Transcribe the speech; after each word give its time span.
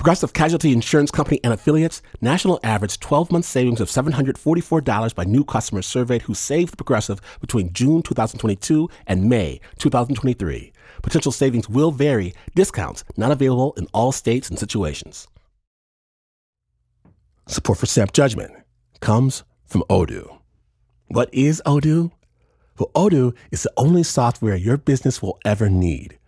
Progressive 0.00 0.32
Casualty 0.32 0.72
Insurance 0.72 1.10
Company 1.10 1.40
and 1.44 1.52
affiliates 1.52 2.00
national 2.22 2.58
average 2.64 2.98
12 3.00 3.30
month 3.30 3.44
savings 3.44 3.82
of 3.82 3.90
$744 3.90 5.14
by 5.14 5.24
new 5.24 5.44
customers 5.44 5.84
surveyed 5.84 6.22
who 6.22 6.32
saved 6.32 6.78
Progressive 6.78 7.20
between 7.42 7.74
June 7.74 8.00
2022 8.00 8.88
and 9.06 9.28
May 9.28 9.60
2023. 9.76 10.72
Potential 11.02 11.32
savings 11.32 11.68
will 11.68 11.90
vary, 11.90 12.32
discounts 12.54 13.04
not 13.18 13.30
available 13.30 13.74
in 13.76 13.88
all 13.92 14.10
states 14.10 14.48
and 14.48 14.58
situations. 14.58 15.28
Support 17.46 17.80
for 17.80 17.84
Snap 17.84 18.14
Judgment 18.14 18.52
comes 19.00 19.44
from 19.66 19.82
Odoo. 19.90 20.38
What 21.08 21.28
is 21.30 21.60
Odoo? 21.66 22.10
Well, 22.78 22.90
Odoo 22.94 23.36
is 23.50 23.64
the 23.64 23.72
only 23.76 24.04
software 24.04 24.56
your 24.56 24.78
business 24.78 25.20
will 25.20 25.38
ever 25.44 25.68
need. 25.68 26.18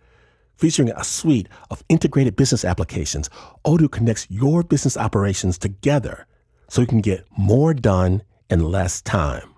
Featuring 0.55 0.91
a 0.91 1.03
suite 1.03 1.49
of 1.69 1.83
integrated 1.89 2.35
business 2.35 2.63
applications, 2.63 3.29
Odoo 3.65 3.91
connects 3.91 4.27
your 4.29 4.63
business 4.63 4.97
operations 4.97 5.57
together 5.57 6.25
so 6.69 6.81
you 6.81 6.87
can 6.87 7.01
get 7.01 7.25
more 7.37 7.73
done 7.73 8.23
in 8.49 8.63
less 8.63 9.01
time. 9.01 9.53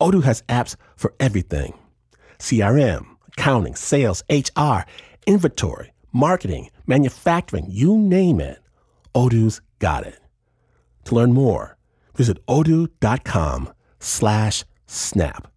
Odoo 0.00 0.22
has 0.24 0.42
apps 0.48 0.76
for 0.96 1.14
everything 1.20 1.74
CRM, 2.38 3.06
accounting, 3.36 3.74
sales, 3.74 4.22
HR, 4.30 4.80
inventory, 5.26 5.92
marketing, 6.12 6.70
manufacturing, 6.86 7.66
you 7.68 7.96
name 7.96 8.40
it. 8.40 8.58
Odoo's 9.14 9.60
got 9.78 10.06
it. 10.06 10.18
To 11.04 11.14
learn 11.14 11.32
more, 11.32 11.76
visit 12.14 12.44
odoo.com 12.46 13.72
slash 13.98 14.64
snap. 14.86 15.50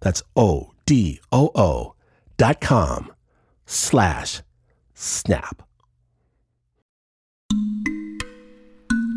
That's 0.00 0.22
O-D-O-O 0.36 1.94
dot 2.36 2.60
com 2.60 3.12
slash 3.66 4.42
snap. 4.94 5.62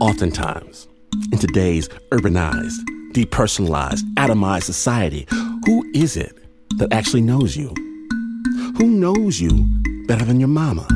Oftentimes, 0.01 0.87
in 1.31 1.37
today's 1.37 1.87
urbanized, 2.11 2.77
depersonalized, 3.13 4.01
atomized 4.15 4.63
society, 4.63 5.27
who 5.65 5.89
is 5.93 6.17
it 6.17 6.37
that 6.77 6.91
actually 6.93 7.21
knows 7.21 7.55
you? 7.55 7.73
Who 8.77 8.87
knows 8.87 9.39
you 9.39 9.67
better 10.07 10.25
than 10.25 10.39
your 10.39 10.49
mama, 10.49 10.87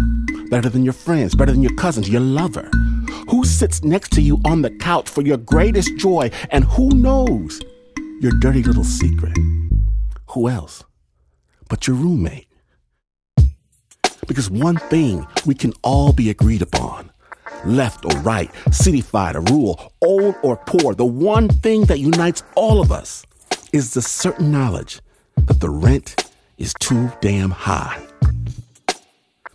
better 0.50 0.70
than 0.70 0.84
your 0.84 0.94
friends, 0.94 1.36
better 1.36 1.52
than 1.52 1.64
your 1.64 1.76
cousins, 1.76 2.10
your 2.10 2.22
lover? 2.22 2.70
Who 3.30 3.44
sits 3.44 3.84
next 3.84 4.12
to 4.14 4.22
you 4.22 4.40
on 4.46 4.62
the 4.62 4.72
couch 4.72 5.10
for 5.10 5.22
your 5.22 5.38
greatest 5.38 5.96
joy? 5.98 6.32
And 6.50 6.64
who 6.64 6.90
knows 6.90 7.62
your 8.22 8.32
dirty 8.40 8.64
little 8.64 8.84
secret? 8.84 9.38
Who 10.30 10.50
else 10.50 10.84
but 11.68 11.88
your 11.88 11.96
roommate? 11.98 12.48
Because 14.28 14.50
one 14.50 14.78
thing 14.78 15.26
we 15.46 15.56
can 15.56 15.74
all 15.84 16.14
be 16.14 16.30
agreed 16.30 16.62
upon 16.62 17.12
left 17.66 18.06
or 18.06 18.18
right, 18.20 18.52
cityfied 18.70 19.36
or 19.36 19.42
rural, 19.54 19.94
old 20.02 20.36
or 20.44 20.58
poor, 20.58 20.94
the 20.94 21.06
one 21.06 21.48
thing 21.48 21.86
that 21.86 22.00
unites 22.00 22.44
all 22.56 22.82
of 22.82 22.92
us 22.92 23.26
is 23.72 23.94
the 23.94 24.02
certain 24.02 24.52
knowledge 24.52 25.02
that 25.36 25.60
the 25.60 25.70
rent 25.70 26.32
is 26.58 26.74
too 26.80 27.12
damn 27.22 27.52
high. 27.52 28.06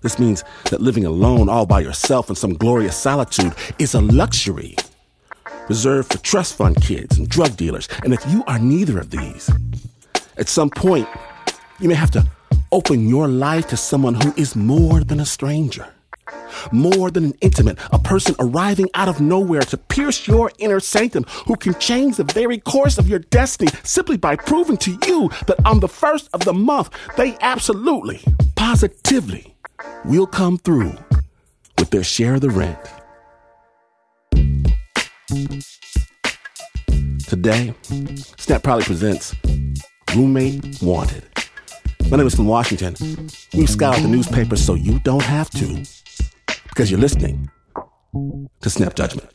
This 0.00 0.18
means 0.18 0.44
that 0.70 0.80
living 0.80 1.04
alone 1.04 1.48
all 1.48 1.66
by 1.66 1.80
yourself 1.80 2.28
in 2.28 2.36
some 2.36 2.54
glorious 2.54 2.96
solitude 2.96 3.52
is 3.78 3.94
a 3.94 4.00
luxury 4.00 4.76
reserved 5.68 6.12
for 6.12 6.18
trust 6.18 6.56
fund 6.56 6.80
kids 6.80 7.18
and 7.18 7.28
drug 7.28 7.56
dealers. 7.56 7.88
And 8.04 8.14
if 8.14 8.24
you 8.30 8.42
are 8.46 8.58
neither 8.58 8.98
of 8.98 9.10
these, 9.10 9.50
at 10.36 10.48
some 10.48 10.70
point, 10.70 11.08
you 11.80 11.88
may 11.88 11.94
have 11.94 12.10
to 12.12 12.26
open 12.72 13.08
your 13.08 13.28
life 13.28 13.68
to 13.68 13.76
someone 13.76 14.14
who 14.14 14.32
is 14.36 14.54
more 14.56 15.02
than 15.02 15.20
a 15.20 15.26
stranger, 15.26 15.86
more 16.72 17.10
than 17.10 17.24
an 17.24 17.34
intimate, 17.40 17.78
a 17.92 17.98
person 17.98 18.34
arriving 18.38 18.88
out 18.94 19.08
of 19.08 19.20
nowhere 19.20 19.62
to 19.62 19.76
pierce 19.76 20.26
your 20.26 20.50
inner 20.58 20.80
sanctum, 20.80 21.24
who 21.46 21.56
can 21.56 21.74
change 21.78 22.16
the 22.16 22.24
very 22.24 22.58
course 22.58 22.98
of 22.98 23.08
your 23.08 23.20
destiny 23.20 23.70
simply 23.82 24.16
by 24.16 24.36
proving 24.36 24.76
to 24.76 24.98
you 25.06 25.30
that 25.46 25.64
on 25.64 25.80
the 25.80 25.88
first 25.88 26.28
of 26.32 26.44
the 26.44 26.52
month, 26.52 26.90
they 27.16 27.36
absolutely, 27.40 28.20
positively 28.56 29.54
will 30.04 30.26
come 30.26 30.58
through 30.58 30.92
with 31.78 31.90
their 31.90 32.04
share 32.04 32.34
of 32.34 32.40
the 32.40 32.50
rent. 32.50 32.78
Today, 37.28 37.74
Snap 38.38 38.62
Probably 38.62 38.84
presents 38.84 39.34
Roommate 40.14 40.82
Wanted. 40.82 41.37
My 42.10 42.16
name 42.16 42.26
is 42.26 42.34
From 42.34 42.46
Washington. 42.46 42.96
We've 43.52 43.68
scoured 43.68 44.02
the 44.02 44.08
newspapers 44.08 44.64
so 44.64 44.72
you 44.72 44.98
don't 45.00 45.22
have 45.22 45.50
to, 45.50 45.84
because 46.66 46.90
you're 46.90 46.98
listening 46.98 47.50
to 48.62 48.70
Snap 48.70 48.94
Judgment. 48.94 49.28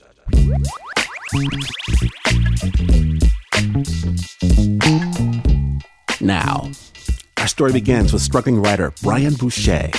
Now, 6.20 6.72
our 7.38 7.48
story 7.48 7.74
begins 7.74 8.12
with 8.12 8.24
struggling 8.24 8.60
writer 8.60 8.92
Brian 9.04 9.36
Boucher, 9.36 9.92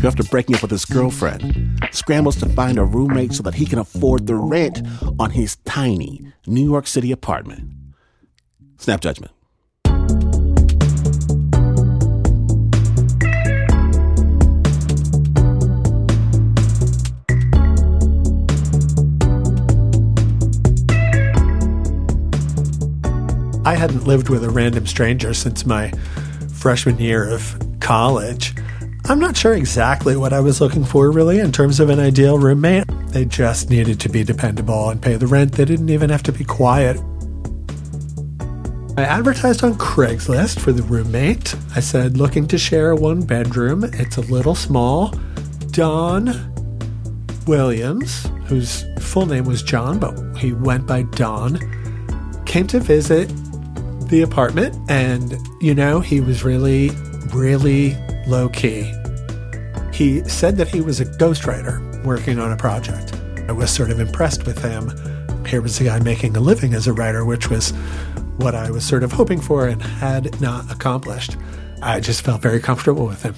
who, 0.00 0.06
after 0.06 0.22
breaking 0.22 0.54
up 0.54 0.62
with 0.62 0.70
his 0.70 0.84
girlfriend, 0.84 1.80
scrambles 1.90 2.36
to 2.36 2.46
find 2.50 2.78
a 2.78 2.84
roommate 2.84 3.32
so 3.32 3.42
that 3.42 3.54
he 3.54 3.66
can 3.66 3.80
afford 3.80 4.28
the 4.28 4.36
rent 4.36 4.80
on 5.18 5.30
his 5.30 5.56
tiny 5.64 6.32
New 6.46 6.64
York 6.64 6.86
City 6.86 7.10
apartment. 7.10 7.68
Snap 8.78 9.00
judgment. 9.00 9.32
Hadn't 23.86 24.04
lived 24.04 24.28
with 24.28 24.42
a 24.42 24.50
random 24.50 24.84
stranger 24.84 25.32
since 25.32 25.64
my 25.64 25.92
freshman 26.54 26.98
year 26.98 27.32
of 27.32 27.56
college. 27.78 28.52
I'm 29.04 29.20
not 29.20 29.36
sure 29.36 29.54
exactly 29.54 30.16
what 30.16 30.32
I 30.32 30.40
was 30.40 30.60
looking 30.60 30.84
for, 30.84 31.12
really, 31.12 31.38
in 31.38 31.52
terms 31.52 31.78
of 31.78 31.88
an 31.88 32.00
ideal 32.00 32.36
roommate. 32.36 32.82
They 33.10 33.26
just 33.26 33.70
needed 33.70 34.00
to 34.00 34.08
be 34.08 34.24
dependable 34.24 34.90
and 34.90 35.00
pay 35.00 35.14
the 35.14 35.28
rent. 35.28 35.52
They 35.52 35.64
didn't 35.64 35.88
even 35.88 36.10
have 36.10 36.24
to 36.24 36.32
be 36.32 36.42
quiet. 36.42 36.96
I 38.96 39.04
advertised 39.04 39.62
on 39.62 39.74
Craigslist 39.74 40.58
for 40.58 40.72
the 40.72 40.82
roommate. 40.82 41.54
I 41.76 41.78
said, 41.78 42.16
looking 42.16 42.48
to 42.48 42.58
share 42.58 42.92
one 42.96 43.22
bedroom. 43.22 43.84
It's 43.84 44.16
a 44.16 44.22
little 44.22 44.56
small. 44.56 45.14
Don 45.70 46.34
Williams, 47.46 48.28
whose 48.46 48.84
full 48.98 49.26
name 49.26 49.44
was 49.44 49.62
John, 49.62 50.00
but 50.00 50.18
he 50.36 50.54
went 50.54 50.88
by 50.88 51.02
Don, 51.02 51.60
came 52.46 52.66
to 52.66 52.80
visit 52.80 53.30
the 54.08 54.22
apartment, 54.22 54.78
and 54.88 55.38
you 55.60 55.74
know, 55.74 56.00
he 56.00 56.20
was 56.20 56.44
really, 56.44 56.90
really 57.32 57.96
low 58.26 58.48
key. 58.48 58.92
He 59.92 60.22
said 60.28 60.56
that 60.58 60.68
he 60.68 60.80
was 60.80 61.00
a 61.00 61.06
ghostwriter 61.06 62.04
working 62.04 62.38
on 62.38 62.52
a 62.52 62.56
project. 62.56 63.14
I 63.48 63.52
was 63.52 63.70
sort 63.70 63.90
of 63.90 64.00
impressed 64.00 64.44
with 64.44 64.62
him. 64.62 64.92
Here 65.46 65.62
was 65.62 65.80
a 65.80 65.84
guy 65.84 66.00
making 66.00 66.36
a 66.36 66.40
living 66.40 66.74
as 66.74 66.86
a 66.86 66.92
writer, 66.92 67.24
which 67.24 67.48
was 67.48 67.70
what 68.36 68.54
I 68.54 68.70
was 68.70 68.84
sort 68.84 69.02
of 69.02 69.12
hoping 69.12 69.40
for 69.40 69.66
and 69.66 69.82
had 69.82 70.40
not 70.40 70.70
accomplished. 70.70 71.36
I 71.82 72.00
just 72.00 72.22
felt 72.22 72.42
very 72.42 72.60
comfortable 72.60 73.06
with 73.06 73.22
him. 73.22 73.34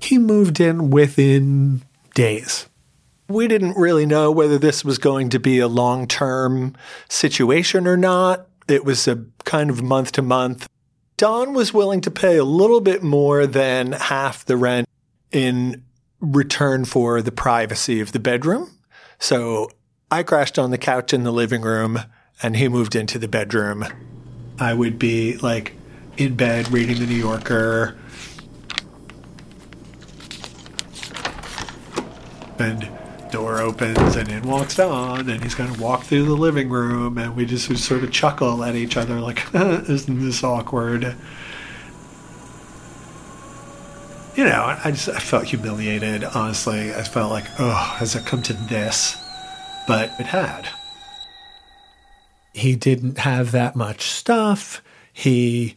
He 0.00 0.18
moved 0.18 0.60
in 0.60 0.90
within 0.90 1.82
days. 2.14 2.68
We 3.28 3.48
didn't 3.48 3.76
really 3.76 4.06
know 4.06 4.30
whether 4.30 4.58
this 4.58 4.84
was 4.84 4.98
going 4.98 5.30
to 5.30 5.40
be 5.40 5.58
a 5.58 5.68
long 5.68 6.06
term 6.06 6.74
situation 7.08 7.86
or 7.86 7.96
not. 7.96 8.46
It 8.68 8.84
was 8.84 9.08
a 9.08 9.16
kind 9.52 9.68
of 9.68 9.82
month 9.82 10.12
to 10.12 10.22
month. 10.22 10.66
Don 11.18 11.52
was 11.52 11.74
willing 11.74 12.00
to 12.00 12.10
pay 12.10 12.38
a 12.38 12.44
little 12.44 12.80
bit 12.80 13.02
more 13.02 13.46
than 13.46 13.92
half 13.92 14.46
the 14.46 14.56
rent 14.56 14.88
in 15.30 15.84
return 16.20 16.86
for 16.86 17.20
the 17.20 17.32
privacy 17.32 18.00
of 18.00 18.12
the 18.12 18.18
bedroom. 18.18 18.70
So 19.18 19.70
I 20.10 20.22
crashed 20.22 20.58
on 20.58 20.70
the 20.70 20.78
couch 20.78 21.12
in 21.12 21.22
the 21.22 21.30
living 21.30 21.60
room 21.60 21.98
and 22.42 22.56
he 22.56 22.66
moved 22.66 22.96
into 22.96 23.18
the 23.18 23.28
bedroom. 23.28 23.84
I 24.58 24.72
would 24.72 24.98
be 24.98 25.36
like 25.36 25.74
in 26.16 26.34
bed 26.34 26.72
reading 26.72 26.98
the 26.98 27.06
New 27.06 27.14
Yorker 27.14 27.94
and 32.58 32.88
door 33.32 33.60
opens 33.60 34.14
and 34.14 34.30
in 34.30 34.42
walks 34.42 34.76
Don, 34.76 35.28
and 35.28 35.42
he's 35.42 35.54
going 35.54 35.72
to 35.72 35.80
walk 35.80 36.04
through 36.04 36.26
the 36.26 36.36
living 36.36 36.68
room, 36.68 37.18
and 37.18 37.34
we 37.34 37.46
just 37.46 37.76
sort 37.78 38.04
of 38.04 38.12
chuckle 38.12 38.62
at 38.62 38.76
each 38.76 38.96
other, 38.96 39.18
like, 39.18 39.42
isn't 39.54 40.20
this 40.20 40.44
awkward? 40.44 41.16
You 44.36 44.44
know, 44.44 44.78
I 44.82 44.92
just 44.92 45.08
I 45.08 45.18
felt 45.18 45.44
humiliated, 45.44 46.24
honestly. 46.24 46.94
I 46.94 47.02
felt 47.02 47.30
like, 47.30 47.44
oh, 47.58 47.96
has 47.98 48.14
it 48.14 48.24
come 48.24 48.42
to 48.44 48.52
this? 48.52 49.16
But 49.86 50.12
it 50.18 50.26
had. 50.26 50.68
He 52.54 52.76
didn't 52.76 53.18
have 53.18 53.52
that 53.52 53.76
much 53.76 54.02
stuff. 54.02 54.82
He 55.12 55.76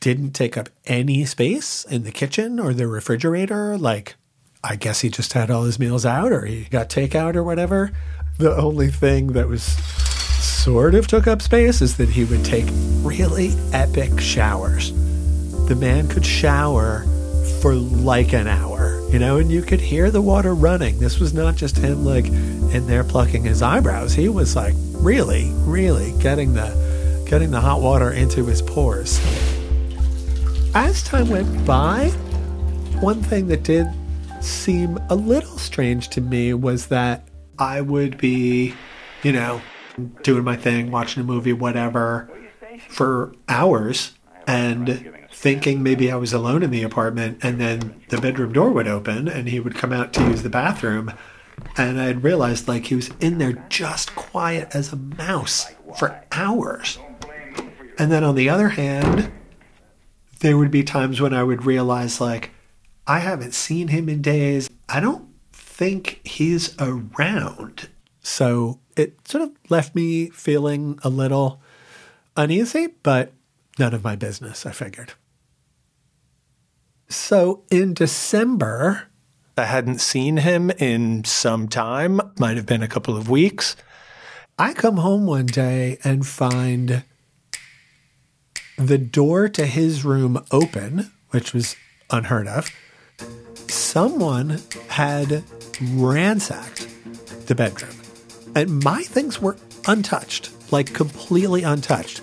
didn't 0.00 0.32
take 0.32 0.56
up 0.56 0.68
any 0.86 1.24
space 1.26 1.84
in 1.84 2.02
the 2.04 2.10
kitchen 2.10 2.58
or 2.58 2.72
the 2.72 2.88
refrigerator. 2.88 3.76
Like, 3.78 4.16
I 4.62 4.76
guess 4.76 5.00
he 5.00 5.08
just 5.08 5.32
had 5.32 5.50
all 5.50 5.64
his 5.64 5.78
meals 5.78 6.04
out 6.04 6.32
or 6.32 6.44
he 6.44 6.64
got 6.64 6.90
takeout 6.90 7.34
or 7.34 7.42
whatever. 7.42 7.92
The 8.38 8.54
only 8.54 8.88
thing 8.88 9.28
that 9.28 9.48
was 9.48 9.62
sort 9.62 10.94
of 10.94 11.06
took 11.06 11.26
up 11.26 11.40
space 11.40 11.80
is 11.80 11.96
that 11.96 12.10
he 12.10 12.24
would 12.24 12.44
take 12.44 12.66
really 13.02 13.52
epic 13.72 14.20
showers. 14.20 14.92
The 15.66 15.76
man 15.76 16.08
could 16.08 16.26
shower 16.26 17.06
for 17.62 17.74
like 17.74 18.34
an 18.34 18.46
hour, 18.46 19.00
you 19.10 19.18
know, 19.18 19.38
and 19.38 19.50
you 19.50 19.62
could 19.62 19.80
hear 19.80 20.10
the 20.10 20.20
water 20.20 20.54
running. 20.54 20.98
This 20.98 21.18
was 21.20 21.32
not 21.32 21.56
just 21.56 21.78
him 21.78 22.04
like 22.04 22.26
in 22.26 22.86
there 22.86 23.04
plucking 23.04 23.44
his 23.44 23.62
eyebrows. 23.62 24.12
He 24.12 24.28
was 24.28 24.56
like 24.56 24.74
really, 24.94 25.50
really 25.60 26.12
getting 26.20 26.52
the 26.52 27.24
getting 27.28 27.50
the 27.50 27.60
hot 27.60 27.80
water 27.80 28.10
into 28.12 28.44
his 28.44 28.60
pores. 28.60 29.20
As 30.74 31.02
time 31.02 31.30
went 31.30 31.64
by, 31.64 32.08
one 33.00 33.22
thing 33.22 33.46
that 33.48 33.62
did 33.62 33.86
seem 34.40 34.98
a 35.08 35.14
little 35.14 35.58
strange 35.58 36.08
to 36.10 36.20
me 36.20 36.54
was 36.54 36.86
that 36.88 37.28
I 37.58 37.80
would 37.80 38.18
be, 38.18 38.74
you 39.22 39.32
know, 39.32 39.60
doing 40.22 40.44
my 40.44 40.56
thing, 40.56 40.90
watching 40.90 41.22
a 41.22 41.26
movie, 41.26 41.52
whatever, 41.52 42.30
for 42.88 43.34
hours 43.48 44.12
and 44.46 45.14
thinking 45.30 45.82
maybe 45.82 46.10
I 46.10 46.16
was 46.16 46.32
alone 46.32 46.62
in 46.62 46.70
the 46.70 46.82
apartment. 46.82 47.38
And 47.42 47.60
then 47.60 48.02
the 48.08 48.20
bedroom 48.20 48.52
door 48.52 48.70
would 48.70 48.88
open 48.88 49.28
and 49.28 49.48
he 49.48 49.60
would 49.60 49.74
come 49.74 49.92
out 49.92 50.12
to 50.14 50.22
use 50.22 50.42
the 50.42 50.50
bathroom. 50.50 51.12
And 51.76 52.00
I'd 52.00 52.22
realized 52.22 52.66
like 52.66 52.86
he 52.86 52.94
was 52.94 53.10
in 53.20 53.38
there 53.38 53.64
just 53.68 54.14
quiet 54.14 54.74
as 54.74 54.92
a 54.92 54.96
mouse 54.96 55.70
for 55.98 56.22
hours. 56.32 56.98
And 57.98 58.10
then 58.10 58.24
on 58.24 58.34
the 58.34 58.48
other 58.48 58.70
hand, 58.70 59.30
there 60.40 60.56
would 60.56 60.70
be 60.70 60.82
times 60.82 61.20
when 61.20 61.34
I 61.34 61.42
would 61.42 61.66
realize, 61.66 62.18
like, 62.18 62.50
I 63.10 63.18
haven't 63.18 63.54
seen 63.54 63.88
him 63.88 64.08
in 64.08 64.22
days. 64.22 64.70
I 64.88 65.00
don't 65.00 65.30
think 65.52 66.20
he's 66.22 66.76
around. 66.80 67.88
So 68.22 68.78
it 68.96 69.26
sort 69.26 69.42
of 69.42 69.50
left 69.68 69.96
me 69.96 70.30
feeling 70.30 70.96
a 71.02 71.08
little 71.08 71.60
uneasy, 72.36 72.86
but 73.02 73.32
none 73.80 73.94
of 73.94 74.04
my 74.04 74.14
business, 74.14 74.64
I 74.64 74.70
figured. 74.70 75.14
So 77.08 77.64
in 77.68 77.94
December, 77.94 79.08
I 79.58 79.64
hadn't 79.64 80.00
seen 80.00 80.36
him 80.36 80.70
in 80.70 81.24
some 81.24 81.66
time, 81.66 82.20
might 82.38 82.56
have 82.56 82.66
been 82.66 82.84
a 82.84 82.86
couple 82.86 83.16
of 83.16 83.28
weeks. 83.28 83.74
I 84.56 84.72
come 84.72 84.98
home 84.98 85.26
one 85.26 85.46
day 85.46 85.98
and 86.04 86.24
find 86.24 87.02
the 88.78 88.98
door 88.98 89.48
to 89.48 89.66
his 89.66 90.04
room 90.04 90.44
open, 90.52 91.10
which 91.30 91.52
was 91.52 91.74
unheard 92.08 92.46
of. 92.46 92.70
Someone 93.90 94.62
had 94.86 95.42
ransacked 95.82 96.86
the 97.48 97.56
bedroom, 97.56 97.96
and 98.54 98.84
my 98.84 99.02
things 99.02 99.42
were 99.42 99.56
untouched, 99.88 100.50
like 100.70 100.94
completely 100.94 101.64
untouched. 101.64 102.20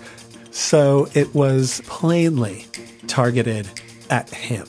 So 0.50 1.10
it 1.14 1.36
was 1.36 1.82
plainly 1.86 2.68
targeted 3.08 3.68
at 4.10 4.30
him, 4.30 4.66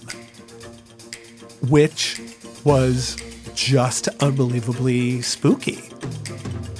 which 1.68 2.20
was 2.64 3.16
just 3.54 4.08
unbelievably 4.20 5.22
spooky. 5.22 5.90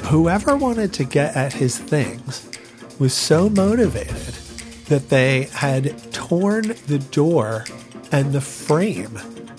Whoever 0.07 0.57
wanted 0.57 0.93
to 0.95 1.05
get 1.05 1.37
at 1.37 1.53
his 1.53 1.79
things 1.79 2.45
was 2.99 3.15
so 3.15 3.49
motivated 3.49 4.35
that 4.87 5.11
they 5.11 5.45
had 5.53 6.13
torn 6.13 6.75
the 6.89 6.99
door 6.99 7.67
and 8.11 8.33
the 8.33 8.41
frame 8.41 9.17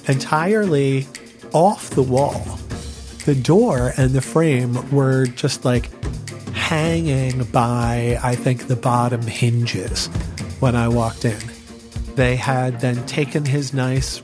entirely 0.09 1.07
off 1.53 1.91
the 1.91 2.03
wall. 2.03 2.59
The 3.25 3.35
door 3.35 3.93
and 3.95 4.11
the 4.11 4.21
frame 4.21 4.89
were 4.91 5.27
just 5.27 5.63
like 5.63 5.89
hanging 6.53 7.43
by, 7.45 8.19
I 8.21 8.35
think, 8.35 8.67
the 8.67 8.75
bottom 8.75 9.21
hinges 9.21 10.07
when 10.59 10.75
I 10.75 10.87
walked 10.87 11.25
in. 11.25 11.39
They 12.15 12.35
had 12.35 12.81
then 12.81 13.05
taken 13.05 13.45
his 13.45 13.73
nice 13.73 14.21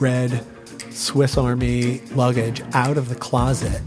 red 0.00 0.44
Swiss 0.90 1.38
Army 1.38 2.00
luggage 2.14 2.60
out 2.72 2.98
of 2.98 3.08
the 3.08 3.14
closet. 3.14 3.80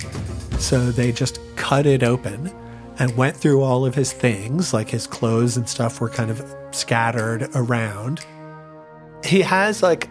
So 0.57 0.91
they 0.91 1.11
just 1.11 1.39
cut 1.57 1.85
it 1.85 2.01
open 2.03 2.51
and 2.99 3.15
went 3.17 3.35
through 3.35 3.61
all 3.61 3.85
of 3.85 3.95
his 3.95 4.13
things, 4.13 4.73
like 4.73 4.89
his 4.89 5.07
clothes 5.07 5.57
and 5.57 5.67
stuff 5.67 5.99
were 5.99 6.09
kind 6.09 6.31
of 6.31 6.43
scattered 6.71 7.49
around. 7.55 8.25
He 9.25 9.41
has, 9.41 9.83
like, 9.83 10.07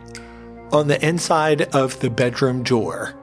on 0.73 0.89
the 0.89 1.05
inside 1.07 1.63
of 1.75 1.99
the 2.01 2.11
bedroom 2.11 2.63
door, 2.63 3.15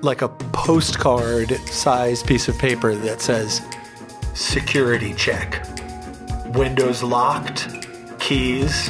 like 0.00 0.22
a 0.22 0.28
postcard 0.28 1.52
sized 1.68 2.26
piece 2.26 2.48
of 2.48 2.58
paper 2.58 2.94
that 2.94 3.20
says 3.20 3.60
security 4.34 5.14
check, 5.14 5.64
windows 6.54 7.02
locked, 7.02 7.68
keys, 8.18 8.88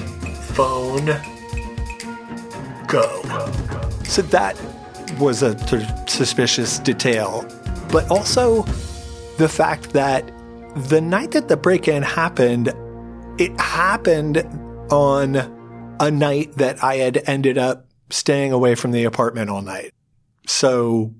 phone, 0.54 1.06
go. 2.86 3.22
So 4.04 4.22
that 4.22 4.60
was 5.18 5.42
a 5.42 5.58
sort 5.66 5.82
of 5.82 6.08
suspicious 6.08 6.78
detail. 6.78 7.44
But 7.90 8.10
also 8.10 8.62
the 9.38 9.48
fact 9.48 9.92
that 9.92 10.30
the 10.88 11.00
night 11.00 11.32
that 11.32 11.48
the 11.48 11.56
break 11.56 11.88
in 11.88 12.02
happened, 12.02 12.72
it 13.38 13.58
happened 13.60 14.38
on 14.90 15.53
a 16.00 16.10
night 16.10 16.54
that 16.54 16.82
I 16.82 16.96
had 16.96 17.22
ended 17.26 17.58
up 17.58 17.86
staying 18.10 18.52
away 18.52 18.74
from 18.74 18.92
the 18.92 19.04
apartment 19.04 19.50
all 19.50 19.62
night. 19.62 19.92
So 20.46 21.14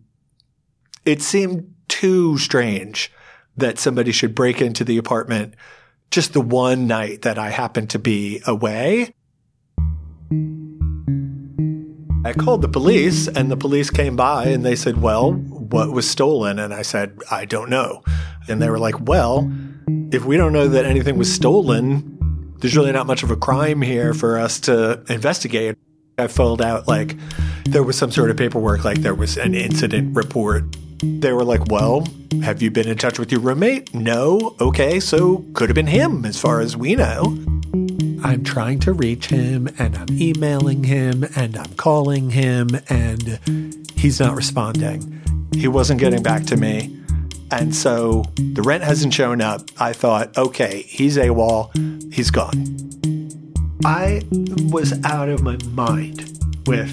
it 1.05 1.23
seemed 1.23 1.75
too 1.89 2.39
strange 2.39 3.13
that 3.57 3.79
somebody 3.79 4.13
should 4.13 4.35
break 4.35 4.61
into 4.61 4.85
the 4.85 4.99
apartment 4.99 5.55
just 6.11 6.33
the 6.33 6.41
one 6.41 6.87
night 6.87 7.23
that 7.23 7.39
I 7.39 7.51
happened 7.51 7.91
to 7.91 7.99
be 7.99 8.41
away. 8.47 9.15
I 12.27 12.33
called 12.33 12.63
the 12.63 12.69
police 12.69 13.29
and 13.29 13.51
the 13.51 13.57
police 13.57 13.91
came 13.91 14.17
by 14.17 14.47
and 14.47 14.65
they 14.65 14.77
said, 14.77 15.01
well, 15.01 15.33
what 15.33 15.93
was 15.93 16.09
stolen? 16.09 16.59
And 16.59 16.73
I 16.73 16.83
said, 16.83 17.19
I 17.31 17.45
don't 17.45 17.69
know. 17.69 18.03
And 18.49 18.63
they 18.63 18.71
were 18.71 18.79
like, 18.79 19.01
well, 19.01 19.51
if 20.11 20.25
we 20.25 20.37
don't 20.37 20.53
know 20.53 20.69
that 20.69 20.87
anything 20.87 21.19
was 21.19 21.33
stolen, 21.33 22.14
there's 22.65 22.79
really 22.79 22.93
not 22.93 23.07
much 23.07 23.23
of 23.23 23.31
a 23.31 23.37
crime 23.37 23.83
here 23.83 24.15
for 24.15 24.39
us 24.39 24.59
to 24.59 25.05
investigate. 25.11 25.77
I 26.17 26.29
filled 26.29 26.63
out 26.63 26.89
like 26.89 27.15
there 27.67 27.83
was 27.83 27.99
some 27.99 28.11
sort 28.11 28.31
of 28.31 28.39
paperwork, 28.39 28.87
like 28.87 29.03
there 29.03 29.15
was 29.15 29.37
an 29.37 29.55
incident 29.55 30.17
report. 30.17 30.65
They 31.03 31.35
were 31.35 31.45
like, 31.45 31.67
well, 31.67 32.09
have 32.43 32.63
you 32.63 32.71
been 32.71 32.89
in 32.89 32.97
touch 32.97 33.19
with 33.19 33.31
your 33.31 33.43
roommate? 33.43 33.95
No. 33.95 34.57
Okay, 34.63 34.99
so 34.99 35.45
could 35.53 35.69
have 35.69 35.75
been 35.75 35.89
him 35.89 36.25
as 36.25 36.41
far 36.41 36.61
as 36.61 36.75
we 36.75 36.95
know. 36.95 37.37
I'm 38.25 38.43
trying 38.45 38.79
to 38.81 38.95
reach 38.95 39.27
him 39.27 39.69
and 39.79 39.95
I'm 39.99 40.19
emailing 40.19 40.85
him 40.85 41.23
and 41.37 41.59
I'm 41.59 41.75
calling 41.75 42.31
him 42.31 42.71
and 42.89 43.85
he's 43.95 44.21
not 44.21 44.35
responding. 44.35 45.21
He 45.55 45.69
wasn't 45.69 46.01
getting 46.01 46.23
back 46.23 46.45
to 46.45 46.57
me. 46.57 47.04
And 47.57 47.73
so 47.73 48.25
the 48.37 48.63
rent 48.63 48.83
hasn't 48.83 49.15
shown 49.15 49.41
up. 49.41 49.71
I 49.79 49.93
thought, 49.93 50.37
okay, 50.37 50.83
he's 50.83 51.17
AWOL, 51.17 52.13
he's 52.13 52.33
gone. 52.33 52.53
I 53.85 54.23
was 54.73 54.93
out 55.05 55.29
of 55.29 55.43
my 55.43 55.57
mind 55.71 56.37
with 56.67 56.91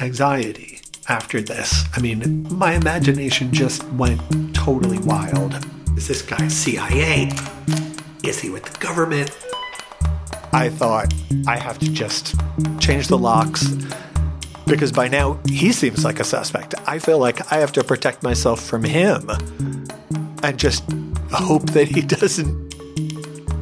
anxiety 0.00 0.80
after 1.08 1.42
this. 1.42 1.84
I 1.92 2.00
mean, 2.00 2.46
my 2.56 2.74
imagination 2.74 3.52
just 3.52 3.82
went 3.94 4.20
totally 4.54 5.00
wild. 5.00 5.66
Is 5.96 6.06
this 6.06 6.22
guy 6.22 6.46
CIA? 6.46 7.32
Is 8.22 8.38
he 8.38 8.50
with 8.50 8.62
the 8.62 8.78
government? 8.78 9.36
I 10.52 10.68
thought 10.68 11.12
I 11.48 11.56
have 11.56 11.80
to 11.80 11.90
just 11.90 12.36
change 12.78 13.08
the 13.08 13.18
locks 13.18 13.66
because 14.66 14.92
by 14.92 15.08
now 15.08 15.38
he 15.46 15.72
seems 15.72 16.04
like 16.04 16.20
a 16.20 16.24
suspect. 16.24 16.74
I 16.86 16.98
feel 16.98 17.18
like 17.18 17.52
I 17.52 17.58
have 17.58 17.72
to 17.72 17.84
protect 17.84 18.22
myself 18.22 18.64
from 18.64 18.84
him 18.84 19.28
and 20.42 20.58
just 20.58 20.84
hope 21.30 21.70
that 21.70 21.88
he 21.88 22.00
doesn't 22.16 22.74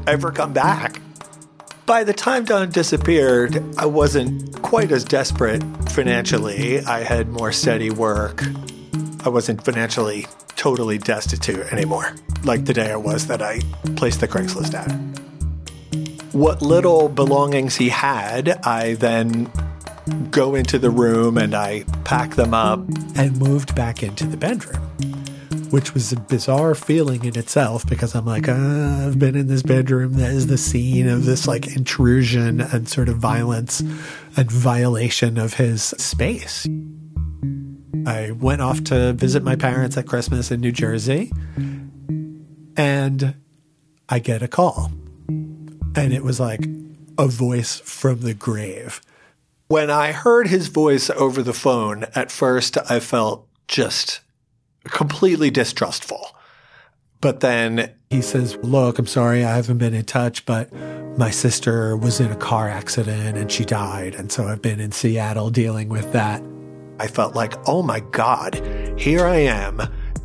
ever 0.06 0.30
come 0.30 0.52
back. 0.52 1.00
By 1.86 2.04
the 2.04 2.12
time 2.12 2.44
Don 2.44 2.70
disappeared, 2.70 3.62
I 3.76 3.86
wasn't 3.86 4.62
quite 4.62 4.92
as 4.92 5.04
desperate 5.04 5.62
financially. 5.90 6.80
I 6.80 7.00
had 7.00 7.28
more 7.28 7.52
steady 7.52 7.90
work. 7.90 8.42
I 9.24 9.28
wasn't 9.28 9.64
financially 9.64 10.26
totally 10.56 10.98
destitute 10.98 11.72
anymore, 11.72 12.14
like 12.44 12.64
the 12.64 12.72
day 12.72 12.92
I 12.92 12.96
was 12.96 13.26
that 13.26 13.42
I 13.42 13.60
placed 13.96 14.20
the 14.20 14.28
Craigslist 14.28 14.74
ad. 14.74 14.92
What 16.32 16.62
little 16.62 17.08
belongings 17.08 17.76
he 17.76 17.88
had, 17.88 18.48
I 18.64 18.94
then 18.94 19.50
go 20.30 20.54
into 20.54 20.78
the 20.78 20.90
room 20.90 21.38
and 21.38 21.54
I 21.54 21.84
pack 22.04 22.34
them 22.34 22.54
up 22.54 22.80
and 23.16 23.38
moved 23.38 23.74
back 23.74 24.02
into 24.02 24.26
the 24.26 24.36
bedroom 24.36 24.92
which 25.72 25.94
was 25.94 26.12
a 26.12 26.20
bizarre 26.20 26.74
feeling 26.74 27.24
in 27.24 27.36
itself 27.38 27.86
because 27.86 28.14
I'm 28.14 28.26
like, 28.26 28.46
uh, 28.46 29.06
I've 29.06 29.18
been 29.18 29.34
in 29.34 29.46
this 29.46 29.62
bedroom 29.62 30.12
that 30.14 30.30
is 30.30 30.46
the 30.46 30.58
scene 30.58 31.08
of 31.08 31.24
this 31.24 31.48
like 31.48 31.74
intrusion 31.74 32.60
and 32.60 32.86
sort 32.86 33.08
of 33.08 33.16
violence 33.16 33.80
and 33.80 34.50
violation 34.50 35.38
of 35.38 35.54
his 35.54 35.82
space. 35.82 36.66
I 38.06 38.32
went 38.32 38.60
off 38.60 38.84
to 38.84 39.14
visit 39.14 39.42
my 39.42 39.56
parents 39.56 39.96
at 39.96 40.06
Christmas 40.06 40.50
in 40.50 40.60
New 40.60 40.72
Jersey 40.72 41.32
and 42.76 43.34
I 44.10 44.18
get 44.18 44.42
a 44.42 44.48
call. 44.48 44.92
And 45.28 46.12
it 46.12 46.22
was 46.22 46.38
like 46.38 46.66
a 47.16 47.26
voice 47.26 47.80
from 47.80 48.20
the 48.20 48.34
grave. 48.34 49.00
When 49.72 49.88
I 49.88 50.12
heard 50.12 50.48
his 50.48 50.68
voice 50.68 51.08
over 51.08 51.42
the 51.42 51.54
phone, 51.54 52.04
at 52.14 52.30
first 52.30 52.76
I 52.90 53.00
felt 53.00 53.48
just 53.68 54.20
completely 54.84 55.50
distrustful. 55.50 56.36
But 57.22 57.40
then 57.40 57.90
he 58.10 58.20
says, 58.20 58.58
Look, 58.62 58.98
I'm 58.98 59.06
sorry, 59.06 59.42
I 59.42 59.56
haven't 59.56 59.78
been 59.78 59.94
in 59.94 60.04
touch, 60.04 60.44
but 60.44 60.70
my 61.16 61.30
sister 61.30 61.96
was 61.96 62.20
in 62.20 62.30
a 62.30 62.36
car 62.36 62.68
accident 62.68 63.38
and 63.38 63.50
she 63.50 63.64
died. 63.64 64.14
And 64.14 64.30
so 64.30 64.46
I've 64.46 64.60
been 64.60 64.78
in 64.78 64.92
Seattle 64.92 65.48
dealing 65.48 65.88
with 65.88 66.12
that. 66.12 66.42
I 66.98 67.06
felt 67.06 67.34
like, 67.34 67.54
oh 67.66 67.82
my 67.82 68.00
God, 68.00 68.56
here 68.98 69.24
I 69.24 69.36
am 69.36 69.80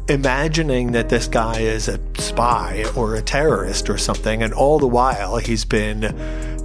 imagining 0.10 0.92
that 0.94 1.10
this 1.10 1.28
guy 1.28 1.60
is 1.60 1.88
a 1.88 2.00
spy 2.18 2.86
or 2.96 3.16
a 3.16 3.22
terrorist 3.22 3.90
or 3.90 3.98
something. 3.98 4.42
And 4.42 4.54
all 4.54 4.80
the 4.80 4.88
while 4.88 5.38
he's 5.38 5.66
been 5.66 6.06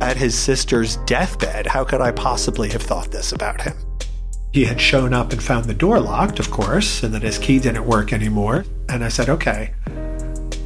at 0.01 0.17
his 0.17 0.39
sister's 0.39 0.97
deathbed. 1.07 1.67
How 1.67 1.85
could 1.85 2.01
I 2.01 2.11
possibly 2.11 2.69
have 2.71 2.83
thought 2.83 3.11
this 3.11 3.33
about 3.33 3.61
him? 3.61 3.75
He 4.53 4.65
had 4.65 4.81
shown 4.81 5.15
up 5.15 5.33
and 5.33 5.43
found 5.43 5.65
the 5.65 5.75
door 5.75 5.99
locked, 6.01 6.39
of 6.39 6.51
course, 6.51 7.03
and 7.03 7.15
that 7.15 7.23
his 7.23 7.39
key 7.39 7.59
didn't 7.59 7.87
work 7.87 8.13
anymore. 8.13 8.65
And 8.89 9.03
I 9.03 9.09
said, 9.09 9.29
okay, 9.29 9.73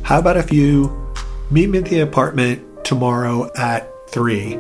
how 0.03 0.19
about 0.19 0.37
if 0.37 0.53
you 0.53 1.15
meet 1.51 1.69
me 1.69 1.79
at 1.79 1.85
the 1.85 2.01
apartment 2.01 2.85
tomorrow 2.85 3.51
at 3.57 3.89
three? 4.11 4.57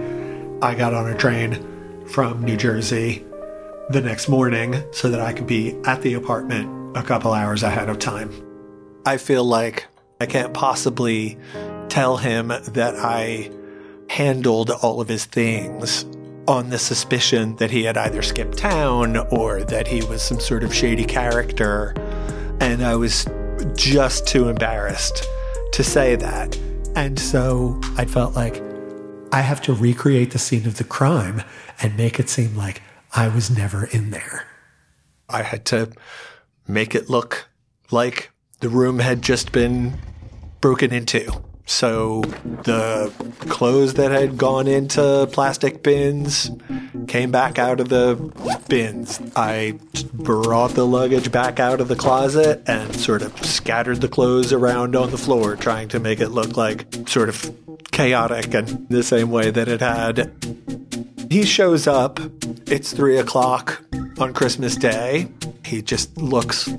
I 0.63 0.75
got 0.75 0.95
on 0.95 1.09
a 1.11 1.17
train 1.17 2.07
from 2.07 2.45
New 2.45 2.57
Jersey 2.57 3.25
the 3.91 4.01
next 4.01 4.29
morning 4.29 4.83
so 4.93 5.11
that 5.11 5.21
I 5.21 5.33
could 5.33 5.47
be 5.47 5.77
at 5.85 6.03
the 6.03 6.15
apartment 6.15 6.86
a 6.97 7.03
couple 7.03 7.33
hours 7.33 7.63
ahead 7.63 7.89
of 7.89 7.99
time. 7.99 8.31
I 9.05 9.19
feel 9.19 9.45
like 9.45 9.87
I 10.21 10.27
can't 10.27 10.55
possibly 10.55 11.39
tell 11.89 12.17
him 12.17 12.49
that 12.49 12.95
I 12.97 13.51
handled 14.09 14.71
all 14.71 15.01
of 15.01 15.09
his 15.09 15.27
things 15.27 16.07
on 16.49 16.71
the 16.71 16.79
suspicion 16.79 17.57
that 17.57 17.71
he 17.71 17.83
had 17.85 17.97
either 17.97 18.23
skipped 18.23 18.57
town 18.57 19.17
or 19.31 19.63
that 19.65 19.87
he 19.87 20.03
was 20.05 20.23
some 20.23 20.41
sort 20.41 20.65
of 20.65 20.75
shady 20.75 21.05
character. 21.05 21.93
And 22.61 22.83
I 22.83 22.97
was 22.97 23.27
just 23.75 24.27
too 24.27 24.49
embarrassed 24.49 25.27
to 25.73 25.85
say 25.85 26.17
that. 26.17 26.57
And 26.95 27.19
so 27.19 27.79
I 27.97 28.07
felt 28.07 28.35
like 28.35 28.63
I 29.33 29.43
have 29.43 29.61
to 29.63 29.75
recreate 29.75 30.31
the 30.31 30.39
scene 30.39 30.67
of 30.67 30.79
the 30.79 30.85
crime 30.85 31.43
and 31.83 31.97
make 31.97 32.19
it 32.19 32.31
seem 32.31 32.57
like 32.57 32.81
I 33.15 33.29
was 33.29 33.51
never 33.51 33.85
in 33.85 34.11
there. 34.11 34.47
I 35.29 35.43
had 35.43 35.67
to 35.67 35.91
make 36.69 36.95
it 36.95 37.09
look 37.09 37.49
like 37.91 38.31
the 38.61 38.69
room 38.69 38.99
had 38.99 39.23
just 39.23 39.53
been 39.53 39.99
broken 40.61 40.93
into. 40.93 41.43
So 41.69 42.21
the 42.21 43.13
clothes 43.49 43.95
that 43.95 44.13
had 44.13 44.39
gone 44.39 44.69
into 44.69 45.29
plastic 45.33 45.83
bins 45.83 46.51
came 47.09 47.33
back 47.33 47.59
out 47.59 47.81
of 47.81 47.89
the 47.89 48.15
bins. 48.69 49.21
I 49.35 49.79
brought 50.15 50.71
the 50.73 50.87
luggage 50.87 51.33
back 51.33 51.59
out 51.59 51.81
of 51.81 51.89
the 51.89 51.97
closet 51.97 52.63
and 52.69 52.95
sort 52.95 53.23
of 53.23 53.37
scattered 53.45 54.01
the 54.01 54.09
clothes 54.09 54.53
around 54.53 54.95
on 54.95 55.11
the 55.11 55.19
floor, 55.19 55.57
trying 55.57 55.89
to 55.89 55.99
make 55.99 56.21
it 56.21 56.29
look 56.29 56.57
like 56.57 56.87
sort 57.09 57.29
of 57.29 57.53
chaotic 57.91 58.55
and 58.55 58.89
the 58.89 59.03
same 59.03 59.31
way 59.31 59.51
that 59.51 59.67
it 59.67 59.81
had. 59.81 60.33
He 61.31 61.45
shows 61.45 61.89
up. 61.89 62.21
It's 62.69 62.93
three 62.93 63.19
o'clock 63.19 63.83
on 64.19 64.33
Christmas 64.33 64.77
Day. 64.77 65.29
He 65.65 65.83
just 65.83 66.17
looks 66.17 66.73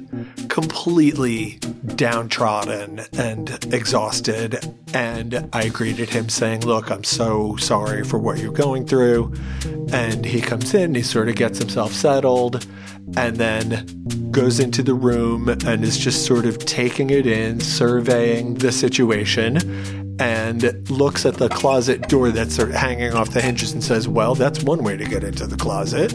completely 0.47 1.59
downtrodden 1.95 3.01
and 3.13 3.49
exhausted. 3.73 4.59
And 4.93 5.49
I 5.53 5.69
greeted 5.69 6.09
him 6.09 6.29
saying, 6.29 6.61
Look, 6.61 6.89
I'm 6.89 7.03
so 7.03 7.55
sorry 7.57 8.03
for 8.03 8.17
what 8.17 8.39
you're 8.39 8.51
going 8.51 8.87
through. 8.87 9.33
And 9.91 10.25
he 10.25 10.41
comes 10.41 10.73
in, 10.73 10.95
he 10.95 11.01
sort 11.01 11.29
of 11.29 11.35
gets 11.35 11.59
himself 11.59 11.93
settled, 11.93 12.65
and 13.15 13.37
then 13.37 14.31
goes 14.31 14.59
into 14.59 14.83
the 14.83 14.93
room 14.93 15.49
and 15.49 15.83
is 15.83 15.97
just 15.97 16.25
sort 16.25 16.45
of 16.45 16.57
taking 16.59 17.09
it 17.09 17.25
in, 17.25 17.59
surveying 17.59 18.55
the 18.55 18.71
situation 18.71 19.57
and 20.19 20.89
looks 20.89 21.25
at 21.25 21.35
the 21.35 21.49
closet 21.49 22.07
door 22.07 22.31
that's 22.31 22.57
hanging 22.57 23.13
off 23.13 23.31
the 23.31 23.41
hinges 23.41 23.71
and 23.71 23.83
says, 23.83 24.07
Well, 24.07 24.33
that's 24.33 24.63
one 24.63 24.83
way 24.83 24.97
to 24.97 25.05
get 25.05 25.23
into 25.23 25.45
the 25.45 25.57
closet 25.57 26.13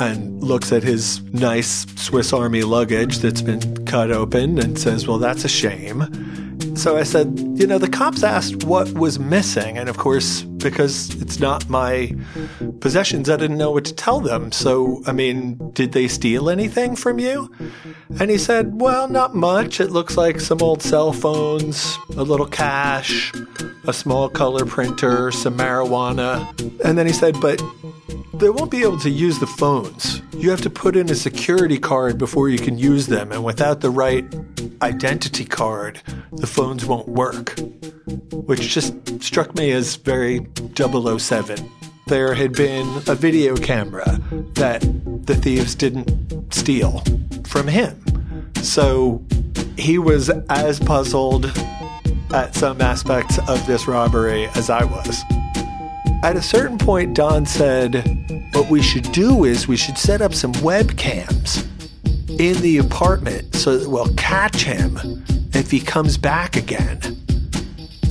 and 0.00 0.42
looks 0.42 0.72
at 0.72 0.82
his 0.82 1.22
nice 1.32 1.86
Swiss 1.96 2.32
Army 2.32 2.62
luggage 2.62 3.18
that's 3.18 3.42
been 3.42 3.84
cut 3.84 4.10
open 4.10 4.58
and 4.58 4.78
says, 4.78 5.06
Well, 5.06 5.18
that's 5.18 5.44
a 5.44 5.48
shame. 5.48 6.06
So 6.76 6.96
I 6.96 7.02
said, 7.02 7.38
You 7.56 7.66
know, 7.66 7.78
the 7.78 7.88
cops 7.88 8.22
asked 8.22 8.64
what 8.64 8.90
was 8.94 9.18
missing. 9.18 9.76
And 9.76 9.88
of 9.88 9.98
course, 9.98 10.44
because 10.62 11.20
it's 11.20 11.38
not 11.40 11.68
my 11.68 12.14
possessions, 12.80 13.28
I 13.28 13.36
didn't 13.36 13.58
know 13.58 13.70
what 13.70 13.84
to 13.86 13.94
tell 13.94 14.20
them. 14.20 14.52
So, 14.52 15.02
I 15.06 15.12
mean, 15.12 15.70
did 15.72 15.92
they 15.92 16.08
steal 16.08 16.50
anything 16.50 16.96
from 16.96 17.18
you? 17.18 17.50
And 18.18 18.30
he 18.30 18.38
said, 18.38 18.80
Well, 18.80 19.08
not 19.08 19.34
much. 19.34 19.80
It 19.80 19.90
looks 19.90 20.16
like 20.16 20.40
some 20.40 20.62
old 20.62 20.82
cell 20.82 21.12
phones, 21.12 21.98
a 22.16 22.22
little 22.22 22.46
cash, 22.46 23.32
a 23.86 23.92
small 23.92 24.28
color 24.28 24.64
printer, 24.64 25.30
some 25.32 25.56
marijuana. 25.56 26.48
And 26.84 26.98
then 26.98 27.06
he 27.06 27.12
said, 27.12 27.36
But 27.40 27.62
they 28.34 28.50
won't 28.50 28.70
be 28.70 28.82
able 28.82 28.98
to 29.00 29.10
use 29.10 29.38
the 29.38 29.46
phones. 29.46 30.22
You 30.34 30.50
have 30.50 30.62
to 30.62 30.70
put 30.70 30.96
in 30.96 31.10
a 31.10 31.14
security 31.14 31.78
card 31.78 32.16
before 32.16 32.48
you 32.48 32.58
can 32.58 32.78
use 32.78 33.06
them, 33.06 33.32
and 33.32 33.44
without 33.44 33.80
the 33.80 33.90
right 33.90 34.24
identity 34.82 35.44
card, 35.44 36.00
the 36.32 36.46
phones 36.46 36.86
won't 36.86 37.08
work. 37.08 37.58
Which 38.46 38.68
just 38.68 39.22
struck 39.22 39.54
me 39.54 39.70
as 39.72 39.96
very 39.96 40.46
007. 40.74 41.70
There 42.06 42.34
had 42.34 42.52
been 42.52 42.86
a 43.06 43.14
video 43.14 43.56
camera 43.56 44.20
that 44.54 44.80
the 45.26 45.36
thieves 45.36 45.74
didn't 45.74 46.52
steal 46.52 47.02
from 47.46 47.68
him. 47.68 48.02
So 48.62 49.24
he 49.76 49.98
was 49.98 50.28
as 50.48 50.80
puzzled 50.80 51.46
at 52.32 52.54
some 52.54 52.80
aspects 52.80 53.38
of 53.48 53.64
this 53.66 53.86
robbery 53.86 54.46
as 54.54 54.70
I 54.70 54.84
was. 54.84 55.22
At 56.22 56.36
a 56.36 56.42
certain 56.42 56.78
point, 56.78 57.14
Don 57.14 57.46
said, 57.46 58.04
What 58.54 58.68
we 58.68 58.82
should 58.82 59.10
do 59.12 59.44
is 59.44 59.66
we 59.66 59.76
should 59.76 59.96
set 59.96 60.20
up 60.20 60.34
some 60.34 60.52
webcams 60.54 61.66
in 62.38 62.60
the 62.62 62.78
apartment 62.78 63.54
so 63.54 63.78
that 63.78 63.88
we'll 63.88 64.14
catch 64.14 64.62
him 64.62 64.98
if 65.52 65.70
he 65.70 65.80
comes 65.80 66.18
back 66.18 66.56
again. 66.56 67.19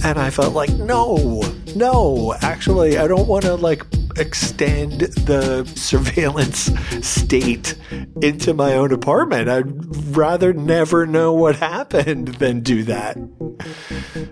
And 0.04 0.18
I 0.18 0.30
felt 0.30 0.54
like, 0.54 0.70
no, 0.70 1.44
no, 1.76 2.36
actually, 2.42 2.98
I 2.98 3.08
don't 3.08 3.28
want 3.28 3.44
to 3.44 3.56
like 3.56 3.84
extend 4.18 5.02
the 5.02 5.66
surveillance 5.76 6.72
state 7.06 7.76
into 8.22 8.54
my 8.54 8.74
own 8.74 8.92
apartment. 8.92 9.50
I'd 9.50 10.16
rather 10.16 10.54
never 10.54 11.06
know 11.06 11.34
what 11.34 11.56
happened 11.58 12.30
than 12.36 12.62
do 12.62 12.84
that. 12.84 13.18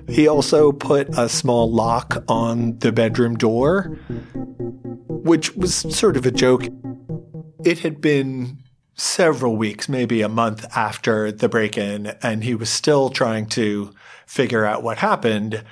He 0.08 0.28
also 0.28 0.72
put 0.72 1.10
a 1.18 1.30
small 1.30 1.72
lock 1.72 2.24
on 2.28 2.80
the 2.80 2.92
bedroom 2.92 3.36
door, 3.36 4.00
which 5.08 5.56
was 5.56 5.76
sort 5.76 6.18
of 6.18 6.26
a 6.26 6.32
joke. 6.32 6.68
It 7.66 7.80
had 7.80 8.00
been 8.00 8.60
several 8.96 9.56
weeks, 9.58 9.88
maybe 9.88 10.22
a 10.22 10.30
month 10.30 10.66
after 10.76 11.32
the 11.32 11.50
break 11.50 11.78
in, 11.78 12.08
and 12.24 12.44
he 12.44 12.56
was 12.56 12.70
still 12.70 13.10
trying 13.10 13.46
to 13.48 13.94
figure 14.28 14.66
out 14.66 14.84
what 14.84 15.00
happened. 15.00 15.64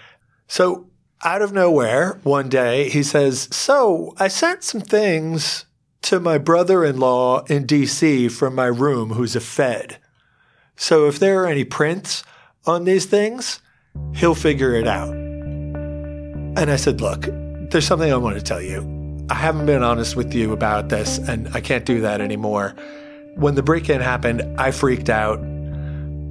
So 0.48 0.88
out 1.24 1.44
of 1.44 1.54
nowhere, 1.54 2.20
one 2.24 2.50
day, 2.50 2.90
he 2.90 3.04
says, 3.04 3.48
So 3.52 4.16
I 4.18 4.28
sent 4.28 4.64
some 4.64 4.82
things 4.82 5.66
to 6.04 6.20
my 6.20 6.38
brother 6.38 6.84
in 6.84 7.00
law 7.00 7.44
in 7.46 7.66
DC 7.66 8.32
from 8.32 8.56
my 8.56 8.68
room, 8.68 9.12
who's 9.12 9.36
a 9.36 9.40
Fed. 9.40 9.98
So 10.76 11.08
if 11.08 11.20
there 11.20 11.44
are 11.44 11.48
any 11.48 11.64
prints 11.64 12.24
on 12.66 12.84
these 12.84 13.06
things, 13.06 13.60
he'll 14.14 14.36
figure 14.36 14.74
it 14.74 14.88
out. 14.88 15.14
And 15.14 16.72
I 16.72 16.76
said, 16.76 17.02
Look, 17.02 17.28
there's 17.70 17.86
something 17.86 18.12
I 18.12 18.18
want 18.18 18.38
to 18.38 18.44
tell 18.44 18.62
you. 18.62 18.96
I 19.30 19.34
haven't 19.36 19.66
been 19.66 19.84
honest 19.84 20.16
with 20.16 20.34
you 20.34 20.54
about 20.54 20.90
this, 20.90 21.18
and 21.18 21.50
I 21.56 21.62
can't 21.62 21.86
do 21.86 22.02
that 22.02 22.22
anymore. 22.22 22.76
When 23.36 23.56
the 23.56 23.64
break 23.64 23.90
in 23.90 24.00
happened, 24.00 24.60
I 24.60 24.72
freaked 24.72 25.10
out. 25.10 25.40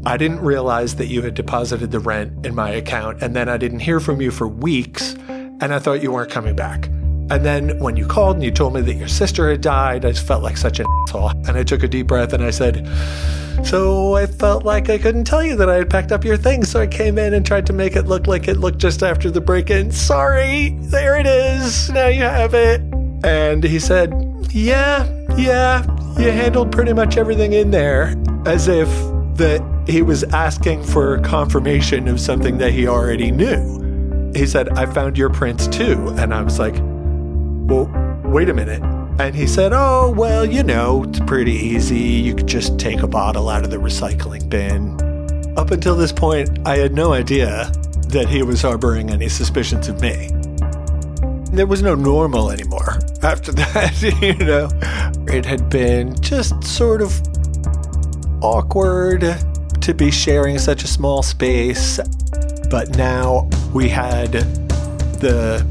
I 0.07 0.19
didn't 0.19 0.41
realize 0.41 0.97
that 0.97 1.07
you 1.07 1.23
had 1.23 1.35
deposited 1.35 1.91
the 1.91 1.99
rent 1.99 2.45
in 2.45 2.55
my 2.55 2.71
account, 2.71 3.23
and 3.23 3.35
then 3.35 3.49
I 3.49 3.57
didn't 3.57 3.81
hear 3.81 4.01
from 4.01 4.21
you 4.21 4.31
for 4.31 4.47
weeks, 4.47 5.15
and 5.29 5.73
I 5.73 5.79
thought 5.79 6.03
you 6.03 6.13
weren't 6.13 6.31
coming 6.31 6.55
back. 6.55 6.89
And 7.31 7.43
then 7.43 7.79
when 7.79 7.97
you 7.97 8.07
called 8.07 8.37
and 8.37 8.45
you 8.45 8.51
told 8.51 8.75
me 8.75 8.83
that 8.83 8.95
your 8.95 9.09
sister 9.09 9.51
had 9.51 9.63
died, 9.63 10.05
I 10.05 10.13
just 10.13 10.27
felt 10.27 10.43
like 10.43 10.59
such 10.59 10.79
an 10.79 10.87
asshole. 11.05 11.31
And 11.31 11.57
I 11.57 11.63
took 11.63 11.83
a 11.83 11.89
deep 11.89 12.07
breath 12.07 12.35
and 12.35 12.45
I 12.45 12.51
said, 12.51 12.87
So 13.65 14.15
I 14.15 14.27
felt 14.27 14.65
like 14.65 14.91
I 14.91 14.99
couldn't 14.99 15.25
tell 15.25 15.43
you 15.43 15.57
that 15.57 15.71
I 15.71 15.77
had 15.77 15.89
packed 15.89 16.13
up 16.13 16.23
your 16.23 16.37
things. 16.37 16.71
So 16.71 16.81
I 16.81 16.87
came 16.87 17.17
in 17.17 17.33
and 17.33 17.47
tried 17.47 17.65
to 17.67 17.73
make 17.73 17.97
it 17.97 18.03
look 18.03 18.27
like 18.27 18.47
it 18.47 18.59
looked 18.59 18.77
just 18.77 19.03
after 19.03 19.31
the 19.31 19.41
break 19.41 19.71
in. 19.71 19.91
Sorry, 19.91 20.77
there 20.81 21.19
it 21.19 21.27
is. 21.27 21.89
Now 21.89 22.09
you 22.09 22.25
have 22.25 22.53
it. 22.53 22.83
And 23.25 23.65
he 23.65 23.81
said, 23.81 24.13
Yeah, 24.51 25.09
yeah, 25.39 25.83
you 26.19 26.31
handled 26.31 26.73
pretty 26.73 26.93
much 26.93 27.17
everything 27.17 27.55
in 27.55 27.71
there 27.71 28.15
as 28.45 28.69
if 28.69 28.89
that 29.39 29.74
he 29.87 30.03
was 30.03 30.25
asking 30.25 30.83
for 30.83 31.19
confirmation 31.21 32.09
of 32.09 32.21
something 32.21 32.59
that 32.59 32.73
he 32.73 32.87
already 32.89 33.31
knew. 33.31 34.33
He 34.35 34.47
said, 34.47 34.71
I 34.71 34.87
found 34.87 35.19
your 35.19 35.31
prints 35.31 35.67
too. 35.69 36.09
And 36.17 36.35
I 36.35 36.43
was 36.43 36.59
like, 36.59 36.75
well, 36.77 37.91
wait 38.25 38.49
a 38.49 38.55
minute. 38.55 38.83
And 39.19 39.35
he 39.35 39.47
said, 39.47 39.73
Oh, 39.73 40.11
well, 40.11 40.45
you 40.45 40.65
know, 40.65 41.05
it's 41.05 41.21
pretty 41.21 41.53
easy. 41.53 42.01
You 42.01 42.35
could 42.35 42.49
just 42.49 42.81
take 42.81 43.01
a 43.01 43.07
bottle 43.07 43.49
out 43.49 43.65
of 43.65 43.71
the 43.71 43.77
recycling 43.77 44.49
bin. 44.49 45.01
Up 45.57 45.71
until 45.71 45.95
this 45.95 46.11
point, 46.11 46.67
I 46.67 46.79
had 46.79 46.95
no 46.95 47.13
idea 47.13 47.71
that 48.09 48.29
he 48.29 48.43
was 48.43 48.63
harboring 48.63 49.11
any 49.11 49.29
suspicions 49.29 49.89
of 49.89 50.01
me. 50.01 50.31
There 51.53 51.67
was 51.67 51.81
no 51.81 51.95
normal 51.95 52.51
anymore 52.51 52.99
after 53.23 53.53
that, 53.53 54.03
you 54.21 54.35
know. 54.45 54.69
It 55.33 55.45
had 55.45 55.71
been 55.71 56.21
just 56.21 56.65
sort 56.65 57.01
of 57.01 57.21
awkward 58.43 59.23
to 59.85 59.93
be 59.93 60.11
sharing 60.11 60.59
such 60.59 60.83
a 60.83 60.87
small 60.87 61.23
space, 61.23 62.01
but 62.71 62.97
now 62.97 63.47
we 63.75 63.87
had 63.87 64.33
the 65.21 65.67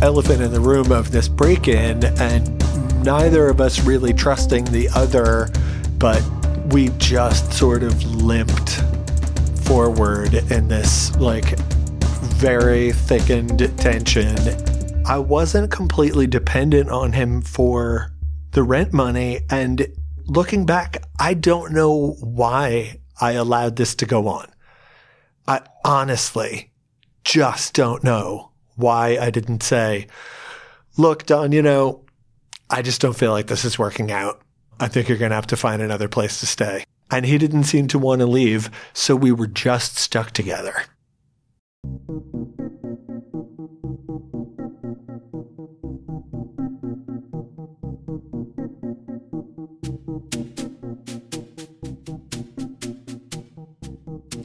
elephant 0.00 0.40
in 0.40 0.50
the 0.50 0.60
room 0.60 0.90
of 0.90 1.10
this 1.10 1.28
break 1.28 1.68
in, 1.68 2.02
and 2.18 3.04
neither 3.04 3.48
of 3.48 3.60
us 3.60 3.80
really 3.82 4.14
trusting 4.14 4.64
the 4.64 4.88
other, 4.94 5.50
but 5.98 6.22
we 6.72 6.88
just 6.96 7.52
sort 7.52 7.82
of 7.82 8.02
limped 8.04 8.82
forward 9.66 10.32
in 10.50 10.68
this 10.68 11.14
like 11.16 11.58
very 11.58 12.90
thickened 12.92 13.70
tension. 13.78 14.38
I 15.06 15.18
wasn't 15.18 15.70
completely 15.70 16.26
dependent 16.26 16.88
on 16.88 17.12
him 17.12 17.42
for 17.42 18.14
the 18.52 18.62
rent 18.62 18.94
money. 18.94 19.40
And 19.50 19.86
looking 20.26 20.66
back, 20.66 21.04
I 21.18 21.34
don't 21.34 21.72
know 21.72 22.16
why 22.20 23.00
I 23.20 23.32
allowed 23.32 23.76
this 23.76 23.94
to 23.96 24.06
go 24.06 24.28
on. 24.28 24.48
I 25.46 25.60
honestly 25.84 26.72
just 27.24 27.74
don't 27.74 28.02
know 28.02 28.50
why 28.76 29.18
I 29.18 29.30
didn't 29.30 29.62
say, 29.62 30.06
look, 30.96 31.26
Don, 31.26 31.52
you 31.52 31.62
know, 31.62 32.04
I 32.70 32.82
just 32.82 33.00
don't 33.00 33.16
feel 33.16 33.32
like 33.32 33.46
this 33.46 33.64
is 33.64 33.78
working 33.78 34.10
out. 34.10 34.40
I 34.80 34.88
think 34.88 35.08
you're 35.08 35.18
going 35.18 35.30
to 35.30 35.36
have 35.36 35.46
to 35.48 35.56
find 35.56 35.80
another 35.80 36.08
place 36.08 36.40
to 36.40 36.46
stay. 36.46 36.84
And 37.10 37.26
he 37.26 37.38
didn't 37.38 37.64
seem 37.64 37.86
to 37.88 37.98
want 37.98 38.20
to 38.20 38.26
leave, 38.26 38.70
so 38.92 39.14
we 39.14 39.30
were 39.30 39.46
just 39.46 39.98
stuck 39.98 40.32
together. 40.32 40.84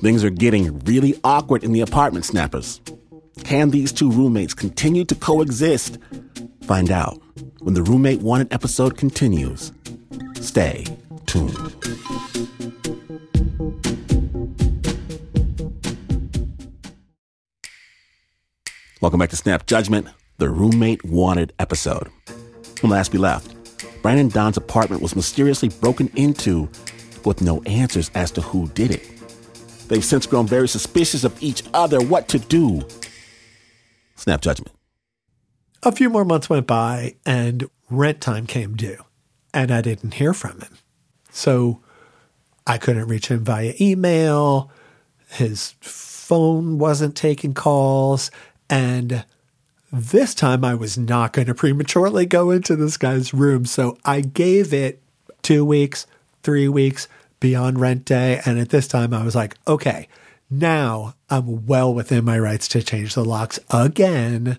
Things 0.02 0.24
are 0.24 0.30
getting 0.30 0.80
really 0.86 1.20
awkward 1.26 1.62
in 1.62 1.74
the 1.74 1.82
apartment 1.82 2.24
snappers. 2.24 2.80
Can 3.44 3.72
these 3.72 3.92
two 3.92 4.10
roommates 4.10 4.54
continue 4.54 5.04
to 5.04 5.14
coexist? 5.14 5.98
Find 6.64 6.90
out 6.90 7.22
when 7.60 7.74
the 7.74 7.84
Roommate 7.84 8.22
Wanted 8.22 8.54
episode 8.54 8.98
continues. 8.98 9.74
Stay 10.36 10.86
tuned. 11.26 11.54
Welcome 19.02 19.20
back 19.20 19.32
to 19.32 19.36
Snap 19.36 19.66
Judgment, 19.66 20.08
the 20.38 20.50
Roommate 20.50 21.04
Wanted 21.04 21.52
episode. 21.60 22.08
When 22.80 22.90
last 22.90 23.12
we 23.12 23.20
left, 23.20 23.54
Brian 24.02 24.20
and 24.20 24.32
Don's 24.32 24.56
apartment 24.56 25.02
was 25.02 25.14
mysteriously 25.14 25.68
broken 25.68 26.10
into 26.16 26.70
with 27.26 27.42
no 27.42 27.62
answers 27.64 28.10
as 28.16 28.32
to 28.32 28.40
who 28.40 28.70
did 28.70 28.92
it. 28.92 29.19
They've 29.90 30.06
since 30.06 30.26
grown 30.26 30.48
very 30.48 30.70
suspicious 30.70 31.24
of 31.24 31.42
each 31.44 31.64
other, 31.74 32.00
what 32.00 32.28
to 32.30 32.40
do. 32.40 32.84
Snap 34.16 34.42
judgment. 34.42 34.72
A 35.84 35.92
few 35.92 36.10
more 36.10 36.26
months 36.26 36.50
went 36.50 36.68
by 36.68 37.16
and 37.26 37.70
rent 37.90 38.22
time 38.22 38.46
came 38.46 38.76
due, 38.76 39.04
and 39.54 39.72
I 39.72 39.82
didn't 39.82 40.14
hear 40.14 40.34
from 40.34 40.62
him. 40.62 40.78
So 41.32 41.82
I 42.68 42.78
couldn't 42.78 43.08
reach 43.08 43.30
him 43.30 43.44
via 43.44 43.74
email. 43.82 44.72
His 45.32 45.74
phone 45.80 46.78
wasn't 46.78 47.16
taking 47.16 47.54
calls. 47.54 48.30
And 48.70 49.26
this 49.92 50.36
time 50.36 50.64
I 50.64 50.76
was 50.76 50.98
not 50.98 51.34
going 51.34 51.48
to 51.48 51.56
prematurely 51.56 52.28
go 52.28 52.52
into 52.52 52.76
this 52.76 52.98
guy's 52.98 53.34
room. 53.34 53.66
So 53.66 53.98
I 54.06 54.22
gave 54.22 54.72
it 54.72 55.02
two 55.42 55.66
weeks, 55.66 56.06
three 56.44 56.68
weeks 56.68 57.08
beyond 57.40 57.80
rent 57.80 58.06
day. 58.06 58.42
And 58.46 58.60
at 58.60 58.70
this 58.70 58.88
time 58.88 59.14
I 59.14 59.24
was 59.24 59.36
like, 59.36 59.56
okay, 59.68 60.08
now 60.50 61.16
I'm 61.30 61.66
well 61.66 61.94
within 61.94 62.26
my 62.26 62.40
rights 62.40 62.68
to 62.70 62.82
change 62.82 63.14
the 63.14 63.26
locks 63.26 63.60
again 63.70 64.58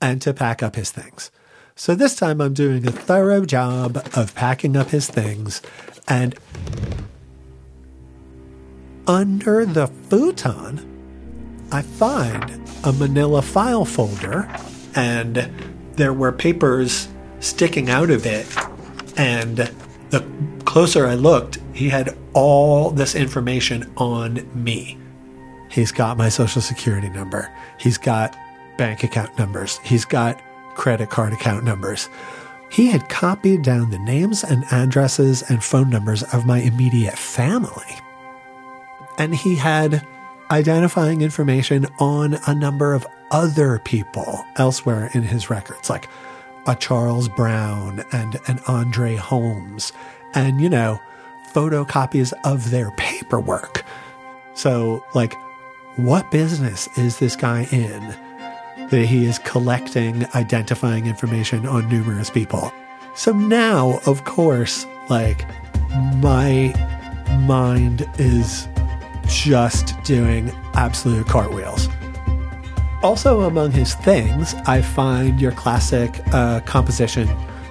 and 0.00 0.22
to 0.22 0.32
pack 0.32 0.62
up 0.62 0.76
his 0.76 0.90
things. 0.90 1.30
So 1.76 1.94
this 1.94 2.16
time 2.16 2.40
I'm 2.40 2.54
doing 2.54 2.86
a 2.86 2.92
thorough 2.92 3.44
job 3.44 4.02
of 4.14 4.34
packing 4.34 4.76
up 4.76 4.88
his 4.88 5.08
things 5.08 5.62
and 6.08 6.34
under 9.06 9.64
the 9.64 9.86
futon, 9.86 10.84
I 11.72 11.82
find 11.82 12.68
a 12.84 12.92
manila 12.92 13.42
file 13.42 13.84
folder 13.84 14.48
and 14.94 15.50
there 15.96 16.12
were 16.12 16.32
papers 16.32 17.08
sticking 17.40 17.90
out 17.90 18.10
of 18.10 18.26
it. 18.26 18.46
And 19.16 19.56
the 20.10 20.24
closer 20.64 21.06
I 21.06 21.14
looked, 21.14 21.58
he 21.78 21.88
had 21.88 22.18
all 22.34 22.90
this 22.90 23.14
information 23.14 23.88
on 23.96 24.44
me. 24.52 24.98
He's 25.70 25.92
got 25.92 26.18
my 26.18 26.28
social 26.28 26.60
security 26.60 27.08
number. 27.08 27.54
He's 27.78 27.96
got 27.96 28.36
bank 28.76 29.04
account 29.04 29.38
numbers. 29.38 29.78
He's 29.84 30.04
got 30.04 30.42
credit 30.74 31.08
card 31.08 31.32
account 31.32 31.62
numbers. 31.62 32.08
He 32.68 32.88
had 32.88 33.08
copied 33.08 33.62
down 33.62 33.90
the 33.90 33.98
names 34.00 34.42
and 34.42 34.64
addresses 34.72 35.42
and 35.48 35.62
phone 35.62 35.88
numbers 35.88 36.24
of 36.34 36.46
my 36.46 36.58
immediate 36.58 37.16
family. 37.16 37.94
And 39.16 39.32
he 39.36 39.54
had 39.54 40.04
identifying 40.50 41.22
information 41.22 41.86
on 42.00 42.38
a 42.48 42.54
number 42.56 42.92
of 42.92 43.06
other 43.30 43.78
people 43.84 44.44
elsewhere 44.56 45.10
in 45.14 45.22
his 45.22 45.48
records, 45.48 45.88
like 45.88 46.08
a 46.66 46.74
Charles 46.74 47.28
Brown 47.28 48.04
and 48.10 48.40
an 48.48 48.58
Andre 48.66 49.14
Holmes, 49.14 49.92
and, 50.34 50.60
you 50.60 50.68
know, 50.68 50.98
photocopies 51.58 52.32
of 52.44 52.70
their 52.70 52.92
paperwork. 52.92 53.84
So, 54.54 55.04
like, 55.12 55.34
what 55.96 56.30
business 56.30 56.88
is 56.96 57.18
this 57.18 57.34
guy 57.34 57.66
in 57.72 58.00
that 58.90 59.06
he 59.06 59.24
is 59.24 59.40
collecting 59.40 60.24
identifying 60.36 61.06
information 61.06 61.66
on 61.66 61.88
numerous 61.88 62.30
people? 62.30 62.72
So 63.16 63.32
now, 63.32 63.98
of 64.06 64.22
course, 64.22 64.86
like, 65.08 65.44
my 66.18 66.72
mind 67.40 68.08
is 68.18 68.68
just 69.26 70.00
doing 70.04 70.52
absolute 70.74 71.26
cartwheels. 71.26 71.88
Also, 73.02 73.42
among 73.42 73.72
his 73.72 73.96
things, 73.96 74.54
I 74.66 74.80
find 74.80 75.40
your 75.40 75.52
classic 75.52 76.20
uh, 76.32 76.60
composition 76.60 77.28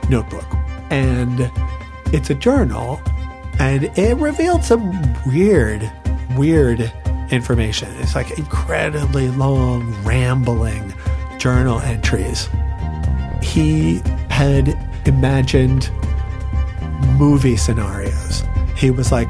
notebook. 0.10 0.46
And 0.90 1.50
it's 2.08 2.30
a 2.30 2.36
journal, 2.36 3.02
and 3.60 3.86
it 3.98 4.18
revealed 4.18 4.64
some 4.64 4.92
weird, 5.26 5.90
weird 6.36 6.92
information. 7.32 7.90
It's 8.00 8.16
like 8.16 8.38
incredibly 8.38 9.30
long, 9.30 9.94
rambling 10.04 10.94
journal 11.38 11.80
entries. 11.80 12.50
He 13.42 14.02
had 14.30 14.78
imagined 15.06 15.90
movie 17.18 17.58
scenarios. 17.58 18.44
He 18.76 18.92
was 18.92 19.12
like, 19.12 19.30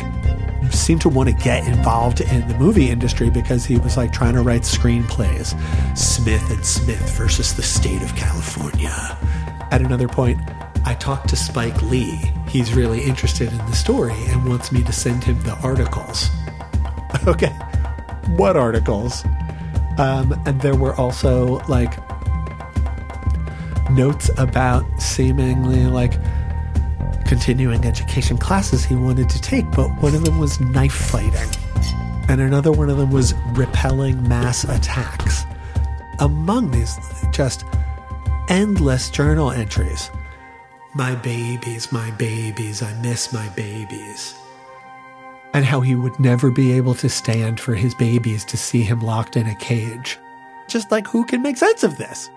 seemed 0.71 1.01
to 1.01 1.09
want 1.09 1.29
to 1.29 1.35
get 1.35 1.65
involved 1.67 2.21
in 2.21 2.47
the 2.47 2.53
movie 2.55 2.89
industry 2.89 3.29
because 3.29 3.65
he 3.65 3.77
was 3.77 3.95
like 3.95 4.11
trying 4.11 4.33
to 4.33 4.41
write 4.41 4.61
screenplays. 4.61 5.57
Smith 5.97 6.49
and 6.51 6.65
Smith 6.65 7.17
versus 7.17 7.53
the 7.53 7.63
state 7.63 8.01
of 8.01 8.15
California. 8.15 9.17
At 9.71 9.81
another 9.81 10.07
point, 10.07 10.39
I 10.85 10.93
talked 10.95 11.29
to 11.29 11.35
Spike 11.35 11.81
Lee. 11.83 12.31
He's 12.47 12.73
really 12.73 13.03
interested 13.03 13.51
in 13.51 13.57
the 13.57 13.73
story 13.75 14.15
and 14.27 14.47
wants 14.47 14.71
me 14.71 14.83
to 14.83 14.91
send 14.91 15.23
him 15.23 15.41
the 15.43 15.53
articles. 15.63 16.29
Okay, 17.25 17.49
what 18.35 18.55
articles? 18.55 19.25
Um, 19.97 20.39
and 20.45 20.61
there 20.61 20.75
were 20.75 20.93
also 20.95 21.59
like 21.67 21.97
notes 23.89 24.29
about 24.37 24.85
seemingly 25.01 25.85
like 25.85 26.13
continuing 27.25 27.85
education 27.85 28.37
classes 28.37 28.85
he 28.85 28.95
wanted 28.95 29.29
to 29.29 29.41
take, 29.41 29.69
but 29.71 29.89
one 30.01 30.15
of 30.15 30.23
them 30.23 30.39
was 30.39 30.59
knife 30.59 30.93
fighting, 30.93 31.49
and 32.29 32.39
another 32.39 32.71
one 32.71 32.89
of 32.89 32.97
them 32.97 33.11
was 33.11 33.33
repelling 33.53 34.27
mass 34.27 34.63
attacks. 34.63 35.43
Among 36.19 36.71
these, 36.71 36.97
just 37.31 37.63
endless 38.49 39.09
journal 39.09 39.51
entries. 39.51 40.09
My 40.97 41.13
babies, 41.13 41.91
my 41.91 42.09
babies, 42.09 42.81
I 42.81 42.91
miss 43.01 43.31
my 43.31 43.47
babies. 43.49 44.33
And 45.53 45.63
how 45.63 45.79
he 45.79 45.93
would 45.93 46.19
never 46.19 46.49
be 46.49 46.71
able 46.71 46.95
to 46.95 47.07
stand 47.07 47.59
for 47.59 47.75
his 47.75 47.93
babies 47.93 48.43
to 48.45 48.57
see 48.57 48.81
him 48.81 49.01
locked 49.01 49.37
in 49.37 49.45
a 49.45 49.53
cage. 49.57 50.17
Just 50.67 50.91
like, 50.91 51.05
who 51.05 51.23
can 51.23 51.43
make 51.43 51.57
sense 51.57 51.83
of 51.83 51.95
this? 51.97 52.31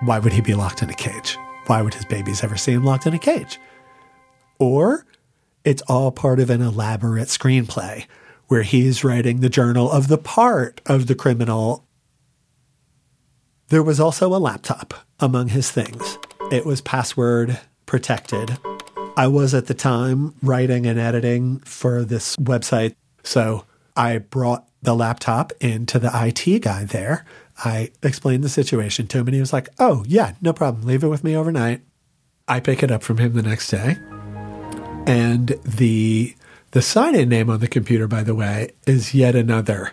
Why 0.00 0.18
would 0.18 0.32
he 0.32 0.40
be 0.40 0.54
locked 0.54 0.82
in 0.82 0.90
a 0.90 0.94
cage? 0.94 1.38
Why 1.68 1.80
would 1.80 1.94
his 1.94 2.04
babies 2.04 2.42
ever 2.42 2.56
see 2.56 2.72
him 2.72 2.82
locked 2.82 3.06
in 3.06 3.14
a 3.14 3.20
cage? 3.20 3.60
Or 4.58 5.06
it's 5.64 5.82
all 5.82 6.10
part 6.10 6.40
of 6.40 6.50
an 6.50 6.60
elaborate 6.60 7.28
screenplay 7.28 8.06
where 8.48 8.64
he's 8.64 9.04
writing 9.04 9.38
the 9.38 9.48
journal 9.48 9.88
of 9.88 10.08
the 10.08 10.18
part 10.18 10.80
of 10.86 11.06
the 11.06 11.14
criminal. 11.14 11.86
There 13.68 13.80
was 13.80 14.00
also 14.00 14.34
a 14.34 14.42
laptop 14.42 14.92
among 15.20 15.50
his 15.50 15.70
things. 15.70 16.18
It 16.50 16.66
was 16.66 16.80
password 16.80 17.60
protected. 17.92 18.56
I 19.18 19.26
was 19.26 19.52
at 19.52 19.66
the 19.66 19.74
time 19.74 20.34
writing 20.42 20.86
and 20.86 20.98
editing 20.98 21.58
for 21.58 22.04
this 22.04 22.36
website. 22.36 22.94
So 23.22 23.66
I 23.94 24.16
brought 24.16 24.66
the 24.80 24.94
laptop 24.94 25.52
into 25.60 25.98
the 25.98 26.10
IT 26.10 26.62
guy 26.62 26.84
there. 26.84 27.26
I 27.58 27.90
explained 28.02 28.44
the 28.44 28.48
situation 28.48 29.08
to 29.08 29.18
him 29.18 29.26
and 29.26 29.34
he 29.34 29.40
was 29.40 29.52
like, 29.52 29.68
Oh, 29.78 30.06
yeah, 30.08 30.32
no 30.40 30.54
problem. 30.54 30.86
Leave 30.86 31.04
it 31.04 31.08
with 31.08 31.22
me 31.22 31.36
overnight. 31.36 31.82
I 32.48 32.60
pick 32.60 32.82
it 32.82 32.90
up 32.90 33.02
from 33.02 33.18
him 33.18 33.34
the 33.34 33.42
next 33.42 33.68
day. 33.68 33.98
And 35.06 35.48
the 35.62 36.34
the 36.70 36.80
sign-in 36.80 37.28
name 37.28 37.50
on 37.50 37.60
the 37.60 37.68
computer, 37.68 38.08
by 38.08 38.22
the 38.22 38.34
way, 38.34 38.70
is 38.86 39.12
yet 39.12 39.36
another 39.36 39.92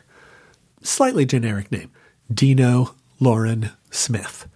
slightly 0.82 1.26
generic 1.26 1.70
name. 1.70 1.92
Dino 2.34 2.96
Lauren 3.20 3.72
Smith. 3.92 4.48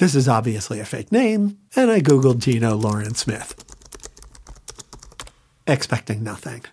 This 0.00 0.14
is 0.14 0.28
obviously 0.28 0.80
a 0.80 0.86
fake 0.86 1.12
name, 1.12 1.58
and 1.76 1.90
I 1.90 2.00
Googled 2.00 2.40
Dino 2.40 2.74
Lauren 2.74 3.14
Smith, 3.14 3.54
expecting 5.66 6.24
nothing. 6.24 6.64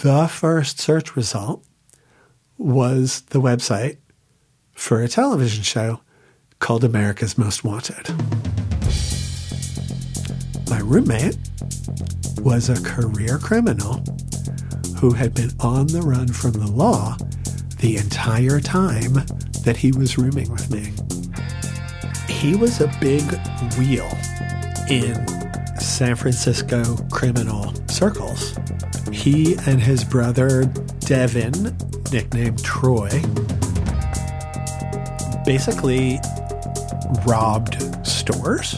The 0.00 0.28
first 0.28 0.80
search 0.80 1.14
result 1.14 1.62
was 2.56 3.20
the 3.28 3.38
website 3.38 3.98
for 4.72 5.02
a 5.02 5.08
television 5.08 5.62
show 5.62 6.00
called 6.58 6.84
America's 6.84 7.36
Most 7.36 7.64
Wanted. 7.64 8.08
My 10.70 10.80
roommate 10.80 11.36
was 12.38 12.70
a 12.70 12.82
career 12.82 13.36
criminal 13.36 14.02
who 15.00 15.12
had 15.12 15.34
been 15.34 15.50
on 15.60 15.88
the 15.88 16.00
run 16.00 16.28
from 16.28 16.52
the 16.52 16.70
law 16.70 17.14
the 17.80 17.98
entire 17.98 18.58
time 18.58 19.26
that 19.64 19.76
he 19.76 19.92
was 19.92 20.16
rooming 20.16 20.50
with 20.50 20.70
me. 20.70 21.11
He 22.42 22.56
was 22.56 22.80
a 22.80 22.88
big 23.00 23.22
wheel 23.78 24.10
in 24.88 25.14
San 25.78 26.16
Francisco 26.16 26.96
criminal 27.08 27.72
circles. 27.86 28.56
He 29.12 29.54
and 29.68 29.80
his 29.80 30.02
brother 30.02 30.64
Devin, 30.98 31.76
nicknamed 32.10 32.64
Troy, 32.64 33.10
basically 35.46 36.18
robbed 37.24 37.80
stores, 38.04 38.74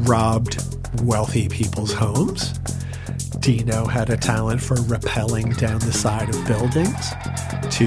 robbed 0.00 0.62
wealthy 1.02 1.48
people's 1.48 1.94
homes. 1.94 2.58
Dino 3.38 3.86
had 3.86 4.10
a 4.10 4.18
talent 4.18 4.60
for 4.60 4.76
rappelling 4.76 5.56
down 5.56 5.78
the 5.78 5.94
side 5.94 6.28
of 6.28 6.46
buildings 6.46 7.08
to 7.70 7.86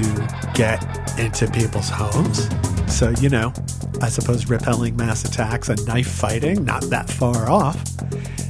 get 0.52 0.82
into 1.16 1.48
people's 1.52 1.90
homes. 1.90 2.48
So, 2.94 3.10
you 3.20 3.28
know, 3.28 3.52
I 4.00 4.08
suppose 4.08 4.48
repelling 4.48 4.96
mass 4.96 5.24
attacks 5.24 5.68
and 5.68 5.84
knife 5.84 6.06
fighting, 6.06 6.64
not 6.64 6.82
that 6.84 7.10
far 7.10 7.50
off. 7.50 7.76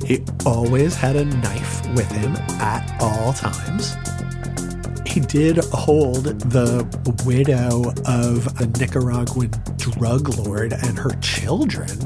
He 0.04 0.22
always 0.44 0.94
had 0.94 1.16
a 1.16 1.24
knife 1.24 1.80
with 1.94 2.10
him 2.12 2.36
at 2.60 2.94
all 3.00 3.32
times. 3.32 3.96
He 5.06 5.20
did 5.20 5.56
hold 5.72 6.24
the 6.40 6.84
widow 7.24 7.94
of 8.04 8.46
a 8.60 8.66
Nicaraguan 8.78 9.50
drug 9.78 10.28
lord 10.36 10.74
and 10.74 10.98
her 10.98 11.12
children 11.22 11.98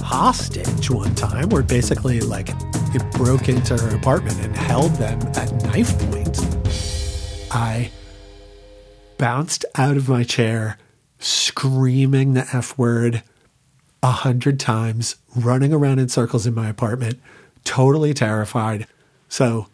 hostage 0.00 0.90
one 0.90 1.14
time, 1.14 1.48
where 1.48 1.62
basically, 1.62 2.20
like, 2.20 2.50
it 2.94 3.10
broke 3.12 3.48
into 3.48 3.74
her 3.74 3.96
apartment 3.96 4.38
and 4.44 4.54
held 4.54 4.92
them 4.96 5.18
at 5.34 5.50
knife 5.64 5.98
point. 6.10 6.38
I 7.50 7.90
bounced 9.16 9.64
out 9.76 9.96
of 9.96 10.10
my 10.10 10.24
chair, 10.24 10.76
screaming 11.24 12.34
the 12.34 12.46
F 12.52 12.76
word 12.76 13.22
a 14.02 14.10
hundred 14.10 14.60
times, 14.60 15.16
running 15.34 15.72
around 15.72 15.98
in 15.98 16.08
circles 16.08 16.46
in 16.46 16.54
my 16.54 16.68
apartment, 16.68 17.18
totally 17.64 18.12
terrified. 18.12 18.86
So 19.28 19.66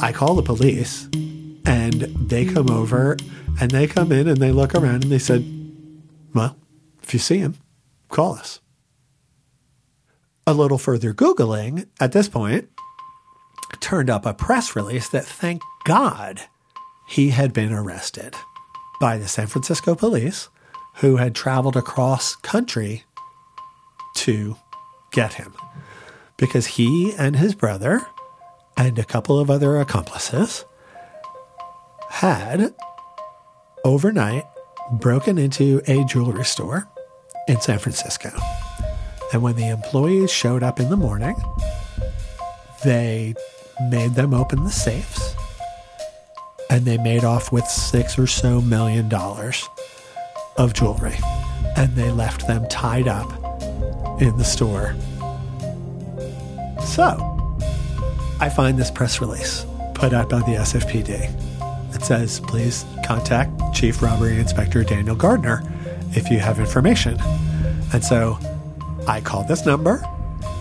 I 0.00 0.12
call 0.12 0.36
the 0.36 0.42
police 0.42 1.08
and 1.66 2.02
they 2.28 2.44
come 2.44 2.70
over 2.70 3.16
and 3.60 3.72
they 3.72 3.88
come 3.88 4.12
in 4.12 4.28
and 4.28 4.36
they 4.36 4.52
look 4.52 4.72
around 4.74 5.02
and 5.02 5.12
they 5.12 5.18
said, 5.18 5.44
Well, 6.32 6.56
if 7.02 7.12
you 7.12 7.18
see 7.18 7.38
him, 7.38 7.56
call 8.08 8.34
us. 8.34 8.60
A 10.46 10.54
little 10.54 10.78
further 10.78 11.12
Googling 11.12 11.88
at 11.98 12.12
this 12.12 12.28
point 12.28 12.68
turned 13.80 14.08
up 14.08 14.24
a 14.24 14.34
press 14.34 14.76
release 14.76 15.08
that 15.08 15.24
thank 15.24 15.62
God 15.84 16.42
he 17.08 17.30
had 17.30 17.52
been 17.52 17.72
arrested 17.72 18.36
by 19.00 19.18
the 19.18 19.26
San 19.26 19.48
Francisco 19.48 19.96
police 19.96 20.48
who 21.00 21.16
had 21.16 21.34
traveled 21.34 21.76
across 21.76 22.36
country 22.36 23.04
to 24.14 24.56
get 25.12 25.34
him 25.34 25.54
because 26.36 26.66
he 26.66 27.12
and 27.18 27.36
his 27.36 27.54
brother 27.54 28.06
and 28.76 28.98
a 28.98 29.04
couple 29.04 29.38
of 29.38 29.50
other 29.50 29.78
accomplices 29.78 30.64
had 32.10 32.74
overnight 33.82 34.44
broken 34.92 35.38
into 35.38 35.80
a 35.86 36.04
jewelry 36.04 36.44
store 36.44 36.86
in 37.48 37.58
San 37.62 37.78
Francisco. 37.78 38.30
And 39.32 39.42
when 39.42 39.56
the 39.56 39.68
employees 39.68 40.30
showed 40.30 40.62
up 40.62 40.80
in 40.80 40.90
the 40.90 40.96
morning, 40.96 41.36
they 42.84 43.34
made 43.88 44.14
them 44.14 44.34
open 44.34 44.64
the 44.64 44.70
safes 44.70 45.34
and 46.68 46.84
they 46.84 46.98
made 46.98 47.24
off 47.24 47.50
with 47.50 47.64
six 47.66 48.18
or 48.18 48.26
so 48.26 48.60
million 48.60 49.08
dollars 49.08 49.66
of 50.60 50.74
jewelry. 50.74 51.16
And 51.76 51.94
they 51.96 52.10
left 52.10 52.46
them 52.46 52.68
tied 52.68 53.08
up 53.08 53.30
in 54.20 54.36
the 54.36 54.44
store. 54.44 54.94
So, 56.84 57.26
I 58.40 58.48
find 58.48 58.78
this 58.78 58.90
press 58.90 59.20
release 59.20 59.64
put 59.94 60.12
out 60.12 60.28
by 60.30 60.40
the 60.40 60.56
SFPD. 60.56 61.94
It 61.94 62.02
says, 62.02 62.40
please 62.40 62.84
contact 63.04 63.50
Chief 63.74 64.02
Robbery 64.02 64.38
Inspector 64.38 64.82
Daniel 64.84 65.16
Gardner 65.16 65.62
if 66.12 66.30
you 66.30 66.38
have 66.38 66.58
information. 66.58 67.18
And 67.92 68.04
so 68.04 68.38
I 69.06 69.20
call 69.20 69.44
this 69.44 69.66
number. 69.66 70.04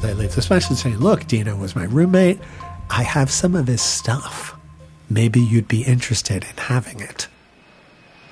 They 0.01 0.13
leave 0.13 0.35
this 0.35 0.49
message 0.49 0.77
saying, 0.77 0.97
look, 0.97 1.27
Dino 1.27 1.55
was 1.55 1.75
my 1.75 1.85
roommate. 1.85 2.39
I 2.89 3.03
have 3.03 3.29
some 3.31 3.55
of 3.55 3.67
his 3.67 3.81
stuff. 3.81 4.57
Maybe 5.09 5.39
you'd 5.39 5.67
be 5.67 5.83
interested 5.83 6.43
in 6.43 6.57
having 6.57 6.99
it. 6.99 7.27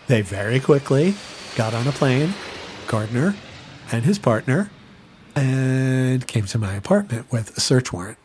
They 0.08 0.22
very 0.22 0.60
quickly 0.60 1.16
got 1.58 1.74
on 1.74 1.88
a 1.88 1.92
plane, 1.92 2.36
Gardner 2.86 3.36
and 3.92 4.06
his 4.06 4.20
partner, 4.20 4.70
and 5.36 6.28
came 6.28 6.46
to 6.46 6.60
my 6.60 6.76
apartment 6.76 7.32
with 7.32 7.58
a 7.58 7.60
search 7.60 7.92
warrant. 7.92 8.20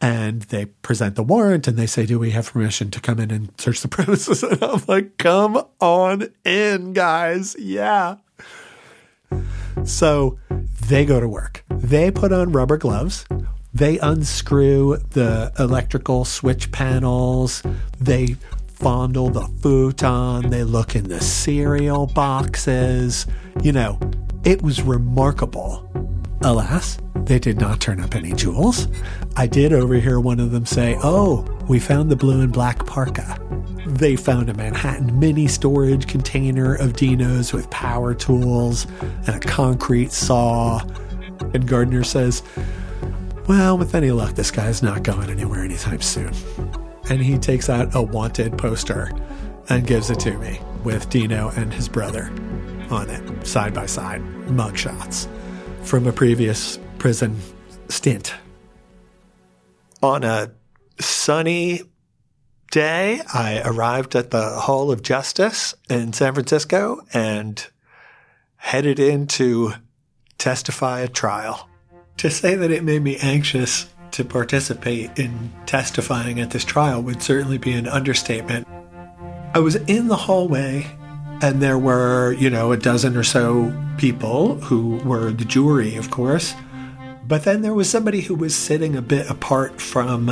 And 0.00 0.40
they 0.42 0.64
present 0.64 1.16
the 1.16 1.22
warrant 1.22 1.68
and 1.68 1.76
they 1.76 1.86
say, 1.86 2.06
Do 2.06 2.18
we 2.18 2.30
have 2.30 2.50
permission 2.50 2.90
to 2.92 3.00
come 3.00 3.20
in 3.20 3.30
and 3.30 3.52
search 3.60 3.82
the 3.82 3.88
premises? 3.96 4.42
And 4.42 4.62
I'm 4.62 4.82
like, 4.88 5.18
Come 5.18 5.62
on 5.80 6.28
in, 6.46 6.94
guys. 6.94 7.56
Yeah. 7.58 8.16
So 9.84 10.38
they 10.88 11.04
go 11.04 11.20
to 11.20 11.28
work. 11.28 11.62
They 11.68 12.10
put 12.10 12.32
on 12.32 12.52
rubber 12.52 12.78
gloves. 12.78 13.26
They 13.74 13.98
unscrew 13.98 14.96
the 15.10 15.52
electrical 15.58 16.24
switch 16.24 16.72
panels. 16.72 17.62
They 18.00 18.36
fondle 18.76 19.30
the 19.30 19.46
futon. 19.62 20.50
They 20.50 20.64
look 20.64 20.94
in 20.94 21.08
the 21.08 21.20
cereal 21.20 22.06
boxes. 22.06 23.26
You 23.62 23.72
know, 23.72 23.98
It 24.44 24.62
was 24.62 24.80
remarkable. 24.82 25.82
Alas, 26.42 26.98
they 27.24 27.38
did 27.40 27.58
not 27.58 27.80
turn 27.80 27.98
up 27.98 28.14
any 28.14 28.32
jewels. 28.32 28.86
I 29.36 29.46
did 29.48 29.72
overhear 29.72 30.20
one 30.20 30.38
of 30.38 30.52
them 30.52 30.66
say, 30.66 30.96
Oh, 31.02 31.44
we 31.68 31.80
found 31.80 32.10
the 32.10 32.16
blue 32.16 32.40
and 32.42 32.52
black 32.52 32.86
parka. 32.86 33.40
They 33.86 34.14
found 34.14 34.48
a 34.48 34.54
Manhattan 34.54 35.18
mini 35.18 35.48
storage 35.48 36.06
container 36.06 36.74
of 36.74 36.92
Dino's 36.94 37.52
with 37.52 37.68
power 37.70 38.14
tools 38.14 38.86
and 39.26 39.30
a 39.30 39.40
concrete 39.40 40.12
saw. 40.12 40.80
And 41.54 41.66
Gardner 41.66 42.04
says, 42.04 42.42
Well, 43.48 43.78
with 43.78 43.94
any 43.94 44.10
luck, 44.12 44.34
this 44.34 44.50
guy's 44.50 44.82
not 44.82 45.02
going 45.02 45.30
anywhere 45.30 45.64
anytime 45.64 46.02
soon. 46.02 46.32
And 47.08 47.22
he 47.22 47.38
takes 47.38 47.68
out 47.68 47.94
a 47.94 48.02
wanted 48.02 48.58
poster 48.58 49.10
and 49.68 49.86
gives 49.86 50.10
it 50.10 50.20
to 50.20 50.36
me 50.38 50.60
with 50.84 51.08
Dino 51.08 51.50
and 51.56 51.72
his 51.72 51.88
brother 51.88 52.30
on 52.90 53.10
it, 53.10 53.46
side 53.46 53.74
by 53.74 53.86
side, 53.86 54.20
mugshots 54.46 55.28
from 55.82 56.06
a 56.06 56.12
previous 56.12 56.78
prison 56.98 57.36
stint. 57.88 58.34
On 60.02 60.24
a 60.24 60.52
sunny 61.00 61.82
day, 62.70 63.20
I 63.32 63.62
arrived 63.64 64.14
at 64.14 64.30
the 64.30 64.50
Hall 64.60 64.90
of 64.90 65.02
Justice 65.02 65.74
in 65.88 66.12
San 66.12 66.34
Francisco 66.34 67.02
and 67.12 67.64
headed 68.56 68.98
in 68.98 69.26
to 69.28 69.74
testify 70.38 71.02
at 71.02 71.14
trial. 71.14 71.68
To 72.18 72.30
say 72.30 72.54
that 72.54 72.70
it 72.70 72.82
made 72.82 73.02
me 73.02 73.16
anxious 73.18 73.86
to 74.12 74.24
participate 74.24 75.18
in 75.18 75.52
testifying 75.66 76.40
at 76.40 76.50
this 76.50 76.64
trial 76.64 77.02
would 77.02 77.22
certainly 77.22 77.58
be 77.58 77.72
an 77.72 77.86
understatement. 77.86 78.66
I 79.54 79.58
was 79.58 79.76
in 79.76 80.08
the 80.08 80.16
hallway 80.16 80.86
and 81.42 81.60
there 81.60 81.78
were, 81.78 82.32
you 82.32 82.50
know, 82.50 82.72
a 82.72 82.76
dozen 82.76 83.16
or 83.16 83.22
so 83.22 83.72
people 83.98 84.56
who 84.56 84.96
were 84.98 85.32
the 85.32 85.44
jury, 85.44 85.96
of 85.96 86.10
course. 86.10 86.54
But 87.26 87.44
then 87.44 87.62
there 87.62 87.74
was 87.74 87.90
somebody 87.90 88.20
who 88.22 88.34
was 88.34 88.54
sitting 88.54 88.96
a 88.96 89.02
bit 89.02 89.28
apart 89.28 89.80
from 89.80 90.26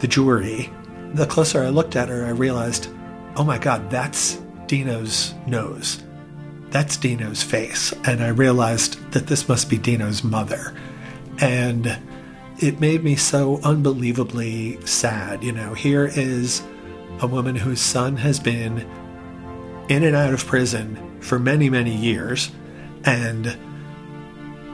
the 0.00 0.06
jury. 0.06 0.70
The 1.14 1.26
closer 1.26 1.62
I 1.62 1.70
looked 1.70 1.96
at 1.96 2.08
her, 2.08 2.24
I 2.24 2.30
realized, 2.30 2.88
oh 3.36 3.44
my 3.44 3.58
God, 3.58 3.90
that's 3.90 4.40
Dino's 4.66 5.34
nose. 5.46 6.02
That's 6.70 6.96
Dino's 6.96 7.42
face. 7.42 7.92
And 8.04 8.22
I 8.22 8.28
realized 8.28 9.12
that 9.12 9.26
this 9.26 9.48
must 9.48 9.70
be 9.70 9.78
Dino's 9.78 10.24
mother. 10.24 10.74
And 11.40 11.96
it 12.58 12.80
made 12.80 13.02
me 13.02 13.16
so 13.16 13.60
unbelievably 13.62 14.84
sad. 14.86 15.42
You 15.42 15.52
know, 15.52 15.74
here 15.74 16.06
is 16.06 16.62
a 17.20 17.26
woman 17.26 17.56
whose 17.56 17.80
son 17.80 18.16
has 18.18 18.38
been 18.38 18.86
in 19.88 20.04
and 20.04 20.16
out 20.16 20.32
of 20.32 20.46
prison 20.46 21.20
for 21.20 21.38
many, 21.38 21.68
many 21.68 21.94
years. 21.94 22.50
And 23.04 23.56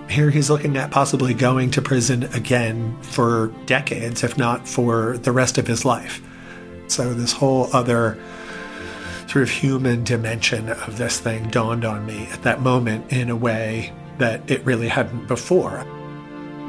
here 0.09 0.31
he's 0.31 0.51
looking 0.51 0.77
at 0.77 0.91
possibly 0.91 1.35
going 1.35 1.71
to 1.73 1.83
prison 1.83 2.25
again 2.35 2.97
for 3.03 3.49
decades, 3.67 4.23
if 4.23 4.37
not 4.37 4.69
for 4.69 5.19
the 5.19 5.33
rest 5.33 5.59
of 5.59 5.67
his 5.67 5.85
life. 5.85 6.23
So, 6.89 7.15
this 7.15 7.33
whole 7.33 7.69
other 7.73 8.21
sort 9.29 9.45
of 9.45 9.51
human 9.51 10.03
dimension 10.03 10.69
of 10.71 10.99
this 10.99 11.21
thing 11.21 11.49
dawned 11.51 11.85
on 11.85 12.05
me 12.05 12.27
at 12.33 12.43
that 12.43 12.61
moment 12.61 13.13
in 13.13 13.31
a 13.31 13.37
way 13.37 13.93
that 14.19 14.51
it 14.51 14.65
really 14.65 14.89
hadn't 14.89 15.29
before. 15.29 15.87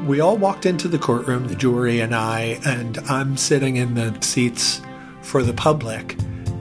We 0.06 0.20
all 0.20 0.36
walked 0.36 0.66
into 0.66 0.88
the 0.88 0.98
courtroom, 0.98 1.46
the 1.46 1.54
jury 1.54 2.00
and 2.00 2.14
I, 2.14 2.60
and 2.66 2.98
I'm 3.08 3.36
sitting 3.36 3.76
in 3.76 3.94
the 3.94 4.16
seats 4.20 4.82
for 5.20 5.44
the 5.44 5.52
public. 5.52 6.16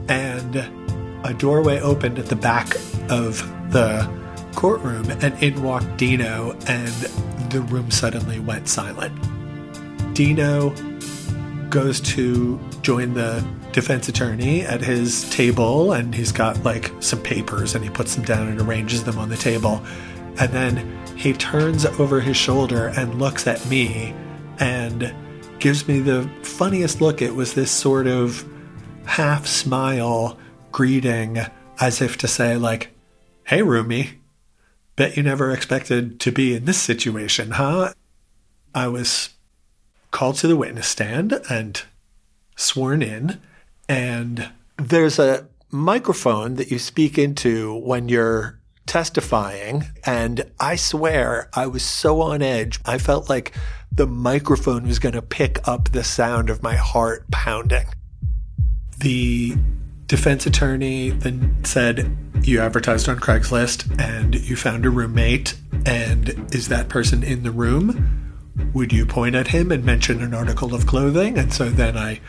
And 0.08 0.56
a 1.26 1.34
doorway 1.34 1.80
opened 1.80 2.20
at 2.20 2.28
the 2.28 2.36
back 2.36 2.76
of 3.10 3.42
the 3.72 4.08
courtroom, 4.56 5.10
and 5.10 5.42
in 5.42 5.64
walked 5.64 5.98
Dino, 5.98 6.56
and 6.68 6.94
the 7.52 7.62
room 7.62 7.90
suddenly 7.90 8.40
went 8.40 8.68
silent. 8.68 9.14
Dino 10.14 10.70
goes 11.70 12.00
to 12.02 12.60
join 12.84 13.14
the 13.14 13.44
defense 13.72 14.08
attorney 14.08 14.62
at 14.62 14.82
his 14.82 15.30
table, 15.32 15.94
and 15.94 16.14
he's 16.14 16.32
got 16.32 16.64
like 16.64 16.92
some 17.00 17.22
papers, 17.24 17.74
and 17.74 17.84
he 17.84 17.90
puts 17.90 18.14
them 18.16 18.24
down 18.24 18.48
and 18.50 18.62
arranges 18.62 19.04
them 19.04 19.18
on 19.18 19.30
the 19.30 19.38
table. 19.38 19.82
And 20.38 20.52
then 20.52 21.01
he 21.22 21.34
turns 21.34 21.86
over 21.86 22.20
his 22.20 22.36
shoulder 22.36 22.88
and 22.88 23.20
looks 23.20 23.46
at 23.46 23.64
me 23.68 24.12
and 24.60 25.14
gives 25.60 25.88
me 25.88 26.00
the 26.00 26.28
funniest 26.42 27.00
look. 27.00 27.22
It 27.22 27.36
was 27.36 27.54
this 27.54 27.70
sort 27.70 28.08
of 28.08 28.44
half 29.06 29.46
smile 29.46 30.40
greeting 30.72 31.38
as 31.80 32.02
if 32.02 32.18
to 32.18 32.28
say, 32.28 32.58
like, 32.58 32.90
hey, 33.44 33.60
roomie, 33.60 34.14
bet 34.96 35.16
you 35.16 35.22
never 35.22 35.52
expected 35.52 36.20
to 36.22 36.32
be 36.32 36.56
in 36.56 36.66
this 36.66 36.82
situation, 36.82 37.52
huh? 37.52 37.94
I 38.74 38.88
was 38.88 39.30
called 40.10 40.38
to 40.38 40.48
the 40.48 40.58
witness 40.58 40.88
stand 40.88 41.40
and 41.52 41.84
sworn 42.56 43.04
in, 43.04 43.40
and 43.88 44.50
there's 44.78 45.20
a 45.20 45.48
microphone 45.70 46.56
that 46.56 46.72
you 46.72 46.80
speak 46.80 47.20
into 47.20 47.76
when 47.76 48.10
you're 48.10 48.58
testifying. 48.92 49.86
And 50.06 50.52
I 50.60 50.76
swear 50.76 51.50
I 51.54 51.66
was 51.66 51.82
so 51.82 52.20
on 52.20 52.42
edge. 52.42 52.78
I 52.86 52.98
felt 52.98 53.30
like 53.30 53.54
the 53.90 54.06
microphone 54.06 54.86
was 54.86 55.00
going 55.00 55.16
to 55.16 55.22
pick 55.22 55.66
up 55.66 55.92
the 55.92 56.04
sound 56.04 56.50
of 56.50 56.62
my 56.62 56.76
heart 56.76 57.24
pounding. 57.32 57.86
The 58.98 59.56
defense 60.08 60.46
attorney 60.46 61.12
then 61.12 61.64
said, 61.64 62.18
You 62.44 62.60
advertised 62.60 63.08
on 63.08 63.22
Craigslist 63.22 63.98
and 63.98 64.36
you 64.36 64.58
found 64.58 64.86
a 64.86 64.90
roommate, 64.90 65.56
and 65.86 66.54
is 66.54 66.68
that 66.68 66.90
person 66.90 67.24
in 67.24 67.44
the 67.44 67.52
room? 67.52 68.21
Would 68.74 68.94
you 68.94 69.06
point 69.06 69.36
at 69.36 69.48
him 69.48 69.72
and 69.72 69.84
mention 69.84 70.22
an 70.22 70.34
article 70.34 70.74
of 70.74 70.88
clothing? 70.88 71.38
And 71.38 71.54
so 71.54 71.70
then 71.70 71.98
I 71.98 72.20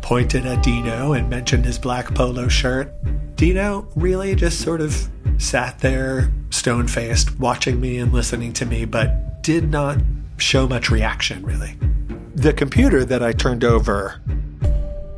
pointed 0.00 0.46
at 0.46 0.62
Dino 0.62 1.12
and 1.12 1.28
mentioned 1.28 1.64
his 1.64 1.78
black 1.78 2.14
polo 2.14 2.48
shirt. 2.48 2.92
Dino 3.36 3.86
really 3.94 4.34
just 4.34 4.60
sort 4.60 4.80
of 4.80 5.08
sat 5.38 5.78
there, 5.80 6.32
stone 6.50 6.88
faced, 6.88 7.38
watching 7.38 7.80
me 7.80 7.98
and 7.98 8.12
listening 8.12 8.52
to 8.54 8.66
me, 8.66 8.84
but 8.84 9.42
did 9.42 9.70
not 9.70 9.98
show 10.38 10.66
much 10.66 10.90
reaction, 10.90 11.44
really. 11.44 11.76
The 12.34 12.52
computer 12.52 13.04
that 13.04 13.22
I 13.22 13.32
turned 13.32 13.64
over 13.64 14.20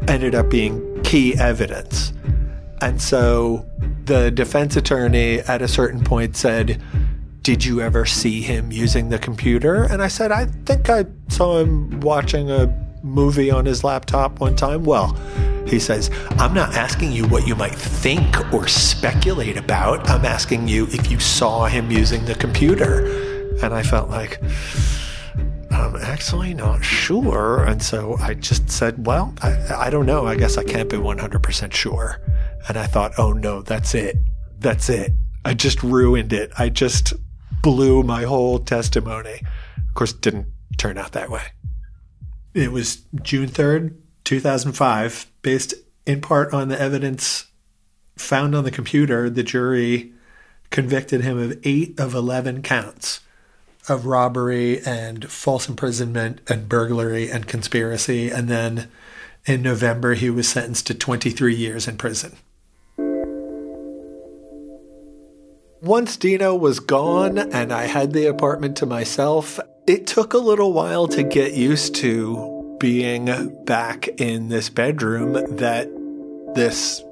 ended 0.08 0.34
up 0.34 0.50
being 0.50 1.02
key 1.02 1.38
evidence. 1.38 2.12
And 2.80 3.00
so 3.00 3.66
the 4.04 4.30
defense 4.30 4.76
attorney 4.76 5.40
at 5.40 5.62
a 5.62 5.68
certain 5.68 6.02
point 6.02 6.36
said, 6.36 6.82
Did 7.42 7.64
you 7.64 7.80
ever 7.80 8.04
see 8.04 8.42
him 8.42 8.70
using 8.70 9.08
the 9.08 9.18
computer? 9.18 9.84
And 9.84 10.02
I 10.02 10.08
said, 10.08 10.30
I 10.30 10.44
think 10.44 10.90
I 10.90 11.06
saw 11.28 11.58
him 11.58 12.00
watching 12.00 12.50
a 12.50 12.68
movie 13.02 13.50
on 13.50 13.64
his 13.64 13.82
laptop 13.82 14.40
one 14.40 14.54
time. 14.56 14.84
Well, 14.84 15.14
he 15.66 15.78
says, 15.78 16.10
I'm 16.32 16.52
not 16.52 16.74
asking 16.74 17.12
you 17.12 17.26
what 17.28 17.46
you 17.46 17.54
might 17.54 17.74
think 17.74 18.52
or 18.52 18.68
speculate 18.68 19.56
about. 19.56 20.10
I'm 20.10 20.26
asking 20.26 20.68
you 20.68 20.86
if 20.90 21.10
you 21.10 21.18
saw 21.18 21.64
him 21.66 21.90
using 21.90 22.26
the 22.26 22.34
computer. 22.34 23.06
And 23.62 23.72
I 23.72 23.82
felt 23.84 24.10
like, 24.10 24.38
I'm 25.70 25.96
actually 25.96 26.52
not 26.52 26.84
sure. 26.84 27.64
And 27.64 27.82
so 27.82 28.16
I 28.20 28.34
just 28.34 28.68
said, 28.68 29.06
well, 29.06 29.34
I, 29.40 29.86
I 29.86 29.90
don't 29.90 30.06
know. 30.06 30.26
I 30.26 30.36
guess 30.36 30.58
I 30.58 30.64
can't 30.64 30.90
be 30.90 30.96
100% 30.96 31.72
sure. 31.72 32.20
And 32.68 32.76
I 32.76 32.86
thought, 32.86 33.12
oh 33.16 33.32
no, 33.32 33.62
that's 33.62 33.94
it. 33.94 34.16
That's 34.58 34.90
it. 34.90 35.12
I 35.44 35.54
just 35.54 35.82
ruined 35.82 36.34
it. 36.34 36.52
I 36.58 36.68
just 36.68 37.14
blew 37.62 38.02
my 38.02 38.22
whole 38.22 38.58
testimony. 38.58 39.42
Of 39.76 39.94
course, 39.94 40.12
it 40.12 40.20
didn't 40.20 40.46
turn 40.76 40.98
out 40.98 41.12
that 41.12 41.30
way. 41.30 41.42
It 42.54 42.72
was 42.72 43.02
June 43.22 43.48
3rd, 43.48 43.96
2005, 44.24 45.26
based 45.42 45.74
in 46.06 46.20
part 46.20 46.52
on 46.52 46.68
the 46.68 46.80
evidence 46.80 47.46
found 48.16 48.54
on 48.54 48.64
the 48.64 48.70
computer. 48.70 49.30
The 49.30 49.42
jury 49.42 50.12
convicted 50.70 51.22
him 51.22 51.38
of 51.38 51.58
eight 51.64 51.98
of 51.98 52.14
11 52.14 52.62
counts 52.62 53.20
of 53.88 54.06
robbery 54.06 54.80
and 54.84 55.30
false 55.30 55.68
imprisonment 55.68 56.40
and 56.48 56.68
burglary 56.68 57.30
and 57.30 57.46
conspiracy. 57.46 58.30
And 58.30 58.48
then 58.48 58.88
in 59.46 59.62
November, 59.62 60.14
he 60.14 60.30
was 60.30 60.48
sentenced 60.48 60.86
to 60.88 60.94
23 60.94 61.54
years 61.54 61.88
in 61.88 61.96
prison. 61.96 62.36
Once 65.82 66.16
Dino 66.18 66.54
was 66.54 66.78
gone 66.78 67.38
and 67.38 67.72
I 67.72 67.84
had 67.84 68.12
the 68.12 68.26
apartment 68.26 68.76
to 68.76 68.86
myself, 68.86 69.58
it 69.86 70.06
took 70.06 70.34
a 70.34 70.38
little 70.38 70.74
while 70.74 71.08
to 71.08 71.22
get 71.22 71.54
used 71.54 71.94
to 71.96 72.76
being 72.78 73.64
back 73.64 74.08
in 74.20 74.48
this 74.48 74.68
bedroom 74.68 75.32
that 75.56 75.88
this 76.54 77.02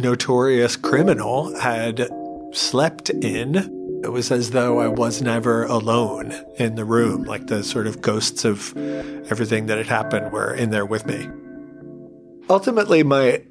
notorious 0.00 0.76
criminal 0.76 1.58
had 1.58 2.08
slept 2.52 3.10
in 3.10 3.76
it 4.02 4.12
was 4.12 4.30
as 4.30 4.50
though 4.52 4.78
I 4.78 4.88
was 4.88 5.20
never 5.20 5.64
alone 5.64 6.32
in 6.58 6.76
the 6.76 6.84
room, 6.84 7.24
like 7.24 7.48
the 7.48 7.64
sort 7.64 7.86
of 7.86 8.02
ghosts 8.02 8.44
of 8.44 8.76
everything 8.76 9.66
that 9.66 9.78
had 9.78 9.88
happened 9.88 10.32
were 10.32 10.54
in 10.54 10.70
there 10.70 10.86
with 10.86 11.06
me. 11.06 11.28
Ultimately, 12.48 13.02
my 13.02 13.42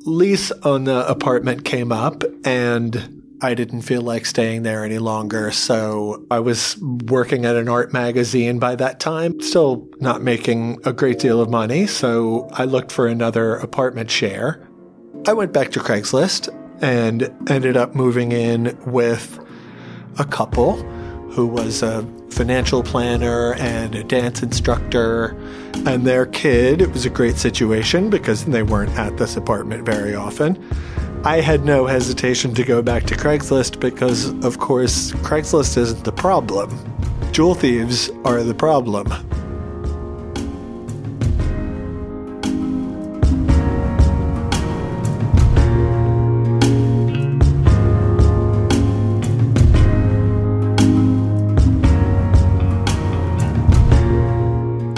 lease 0.00 0.50
on 0.50 0.84
the 0.84 1.08
apartment 1.08 1.64
came 1.64 1.92
up, 1.92 2.24
and 2.44 3.19
I 3.42 3.54
didn't 3.54 3.82
feel 3.82 4.02
like 4.02 4.26
staying 4.26 4.64
there 4.64 4.84
any 4.84 4.98
longer. 4.98 5.50
So 5.50 6.26
I 6.30 6.40
was 6.40 6.76
working 6.80 7.46
at 7.46 7.56
an 7.56 7.68
art 7.68 7.92
magazine 7.92 8.58
by 8.58 8.74
that 8.76 9.00
time, 9.00 9.40
still 9.40 9.88
not 9.98 10.22
making 10.22 10.78
a 10.84 10.92
great 10.92 11.18
deal 11.18 11.40
of 11.40 11.48
money. 11.48 11.86
So 11.86 12.48
I 12.52 12.64
looked 12.64 12.92
for 12.92 13.06
another 13.06 13.56
apartment 13.56 14.10
share. 14.10 14.68
I 15.26 15.32
went 15.32 15.52
back 15.52 15.70
to 15.72 15.80
Craigslist 15.80 16.48
and 16.82 17.22
ended 17.48 17.76
up 17.76 17.94
moving 17.94 18.32
in 18.32 18.78
with 18.86 19.38
a 20.18 20.24
couple 20.24 20.76
who 21.30 21.46
was 21.46 21.82
a 21.82 22.06
financial 22.30 22.82
planner 22.82 23.54
and 23.54 23.94
a 23.94 24.04
dance 24.04 24.42
instructor 24.42 25.36
and 25.86 26.06
their 26.06 26.26
kid. 26.26 26.82
It 26.82 26.90
was 26.92 27.06
a 27.06 27.10
great 27.10 27.36
situation 27.36 28.10
because 28.10 28.44
they 28.44 28.62
weren't 28.62 28.96
at 28.98 29.16
this 29.16 29.36
apartment 29.36 29.86
very 29.86 30.14
often. 30.14 30.62
I 31.22 31.42
had 31.42 31.66
no 31.66 31.84
hesitation 31.84 32.54
to 32.54 32.64
go 32.64 32.80
back 32.80 33.04
to 33.04 33.14
Craigslist 33.14 33.78
because, 33.78 34.30
of 34.42 34.58
course, 34.58 35.12
Craigslist 35.12 35.76
isn't 35.76 36.02
the 36.02 36.12
problem. 36.12 36.70
Jewel 37.30 37.54
thieves 37.54 38.08
are 38.24 38.42
the 38.42 38.54
problem. 38.54 39.06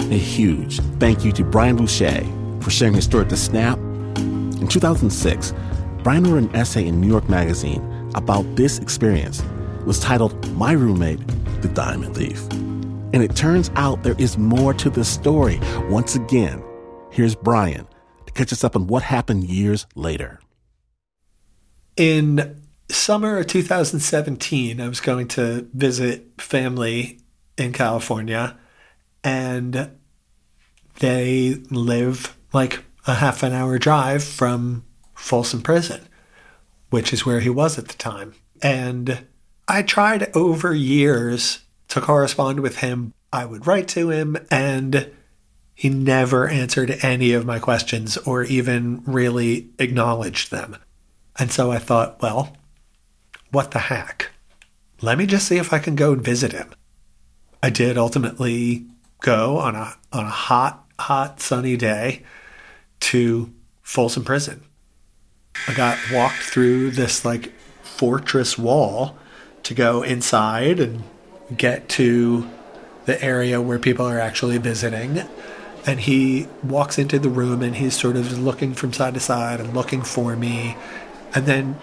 A 0.09 0.17
huge 0.17 0.79
thank 1.01 1.25
you 1.25 1.33
to 1.33 1.43
Brian 1.43 1.75
Boucher 1.75 2.23
for 2.61 2.71
sharing 2.71 2.93
his 2.93 3.03
story 3.03 3.25
at 3.25 3.29
the 3.29 3.35
Snap. 3.35 3.77
In 3.77 4.69
2006, 4.69 5.53
Brian 6.03 6.25
wrote 6.25 6.43
an 6.43 6.53
essay 6.53 6.85
in 6.85 6.99
New 6.99 7.07
York 7.07 7.29
Magazine 7.29 7.81
about 8.13 8.43
this 8.57 8.77
experience. 8.77 9.39
It 9.79 9.85
was 9.85 10.01
titled 10.01 10.51
My 10.51 10.73
Roommate, 10.73 11.25
the 11.61 11.69
Diamond 11.69 12.17
Thief. 12.17 12.45
And 12.51 13.23
it 13.23 13.37
turns 13.37 13.71
out 13.75 14.03
there 14.03 14.15
is 14.17 14.37
more 14.37 14.73
to 14.73 14.89
the 14.89 15.05
story. 15.05 15.61
Once 15.89 16.15
again, 16.15 16.61
here's 17.09 17.35
Brian 17.35 17.87
to 18.25 18.33
catch 18.33 18.51
us 18.51 18.65
up 18.65 18.75
on 18.75 18.87
what 18.87 19.01
happened 19.01 19.45
years 19.45 19.87
later. 19.95 20.41
In 21.95 22.61
summer 22.89 23.37
of 23.37 23.47
2017, 23.47 24.81
I 24.81 24.89
was 24.89 24.99
going 24.99 25.29
to 25.29 25.69
visit 25.73 26.41
family 26.41 27.21
in 27.57 27.71
California, 27.71 28.57
and 29.23 29.91
they 30.99 31.61
live 31.69 32.35
like 32.51 32.83
a 33.07 33.13
half 33.13 33.41
an 33.41 33.53
hour 33.53 33.77
drive 33.77 34.21
from 34.21 34.83
Folsom 35.23 35.61
Prison, 35.61 36.01
which 36.89 37.13
is 37.13 37.25
where 37.25 37.39
he 37.39 37.49
was 37.49 37.79
at 37.79 37.87
the 37.87 37.93
time. 37.93 38.33
And 38.61 39.25
I 39.69 39.81
tried 39.81 40.35
over 40.35 40.75
years 40.75 41.59
to 41.87 42.01
correspond 42.01 42.59
with 42.59 42.79
him. 42.79 43.13
I 43.31 43.45
would 43.45 43.65
write 43.65 43.87
to 43.89 44.09
him, 44.09 44.37
and 44.51 45.09
he 45.73 45.87
never 45.87 46.49
answered 46.49 46.99
any 47.01 47.31
of 47.31 47.45
my 47.45 47.57
questions 47.57 48.17
or 48.17 48.43
even 48.43 49.01
really 49.05 49.69
acknowledged 49.79 50.51
them. 50.51 50.75
And 51.39 51.53
so 51.53 51.71
I 51.71 51.77
thought, 51.77 52.21
well, 52.21 52.57
what 53.49 53.71
the 53.71 53.79
heck? 53.79 54.29
Let 55.01 55.17
me 55.17 55.25
just 55.25 55.47
see 55.47 55.57
if 55.57 55.71
I 55.71 55.79
can 55.79 55.95
go 55.95 56.11
and 56.11 56.21
visit 56.21 56.51
him. 56.51 56.69
I 57.63 57.69
did 57.69 57.97
ultimately 57.97 58.85
go 59.21 59.57
on 59.57 59.73
a 59.75 59.95
on 60.11 60.25
a 60.25 60.29
hot, 60.29 60.85
hot 60.99 61.39
sunny 61.39 61.77
day 61.77 62.23
to 62.99 63.53
Folsom 63.81 64.25
Prison. 64.25 64.63
I 65.67 65.73
got 65.73 65.97
walked 66.11 66.41
through 66.43 66.91
this 66.91 67.23
like 67.23 67.51
fortress 67.81 68.57
wall 68.57 69.15
to 69.63 69.73
go 69.73 70.03
inside 70.03 70.79
and 70.79 71.03
get 71.55 71.87
to 71.89 72.49
the 73.05 73.21
area 73.23 73.61
where 73.61 73.79
people 73.79 74.05
are 74.05 74.19
actually 74.19 74.57
visiting. 74.57 75.23
And 75.85 75.99
he 75.99 76.47
walks 76.63 76.97
into 76.97 77.19
the 77.19 77.29
room 77.29 77.61
and 77.61 77.75
he's 77.75 77.99
sort 77.99 78.15
of 78.15 78.39
looking 78.39 78.73
from 78.73 78.93
side 78.93 79.13
to 79.15 79.19
side 79.19 79.59
and 79.59 79.73
looking 79.73 80.01
for 80.01 80.35
me. 80.35 80.77
And 81.35 81.45
then 81.45 81.79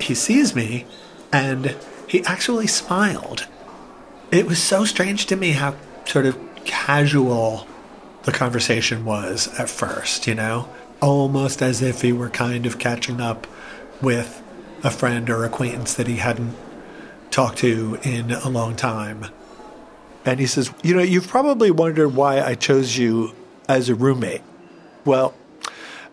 he 0.00 0.14
sees 0.14 0.54
me 0.54 0.86
and 1.32 1.76
he 2.06 2.24
actually 2.24 2.66
smiled. 2.66 3.46
It 4.30 4.46
was 4.46 4.62
so 4.62 4.84
strange 4.84 5.26
to 5.26 5.36
me 5.36 5.52
how 5.52 5.76
sort 6.04 6.26
of 6.26 6.38
casual 6.64 7.66
the 8.24 8.32
conversation 8.32 9.04
was 9.04 9.48
at 9.58 9.68
first, 9.68 10.26
you 10.26 10.34
know? 10.34 10.68
Almost 11.04 11.60
as 11.60 11.82
if 11.82 12.00
he 12.00 12.12
were 12.12 12.30
kind 12.30 12.64
of 12.64 12.78
catching 12.78 13.20
up 13.20 13.46
with 14.00 14.42
a 14.82 14.90
friend 14.90 15.28
or 15.28 15.44
acquaintance 15.44 15.92
that 15.94 16.06
he 16.06 16.16
hadn't 16.16 16.56
talked 17.30 17.58
to 17.58 17.98
in 18.02 18.30
a 18.30 18.48
long 18.48 18.74
time. 18.74 19.26
And 20.24 20.40
he 20.40 20.46
says, 20.46 20.72
You 20.82 20.96
know, 20.96 21.02
you've 21.02 21.28
probably 21.28 21.70
wondered 21.70 22.08
why 22.10 22.40
I 22.40 22.54
chose 22.54 22.96
you 22.96 23.34
as 23.68 23.90
a 23.90 23.94
roommate. 23.94 24.40
Well, 25.04 25.34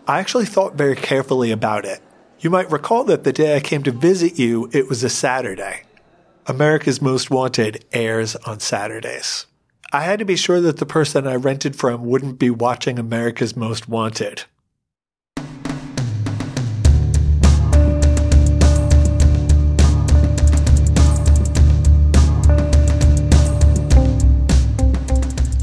I 0.06 0.20
actually 0.20 0.44
thought 0.44 0.74
very 0.74 0.96
carefully 0.96 1.50
about 1.50 1.86
it. 1.86 2.00
You 2.40 2.50
might 2.50 2.70
recall 2.70 3.04
that 3.04 3.24
the 3.24 3.32
day 3.32 3.56
I 3.56 3.60
came 3.60 3.82
to 3.84 3.92
visit 3.92 4.38
you, 4.38 4.68
it 4.72 4.88
was 4.88 5.02
a 5.02 5.08
Saturday. 5.08 5.84
America's 6.46 7.00
Most 7.00 7.30
Wanted 7.30 7.84
airs 7.92 8.36
on 8.36 8.60
Saturdays. 8.60 9.46
I 9.90 10.02
had 10.02 10.18
to 10.18 10.24
be 10.26 10.36
sure 10.36 10.60
that 10.60 10.78
the 10.78 10.86
person 10.86 11.26
I 11.26 11.36
rented 11.36 11.76
from 11.76 12.04
wouldn't 12.04 12.38
be 12.38 12.50
watching 12.50 12.98
America's 12.98 13.56
Most 13.56 13.88
Wanted. 13.88 14.44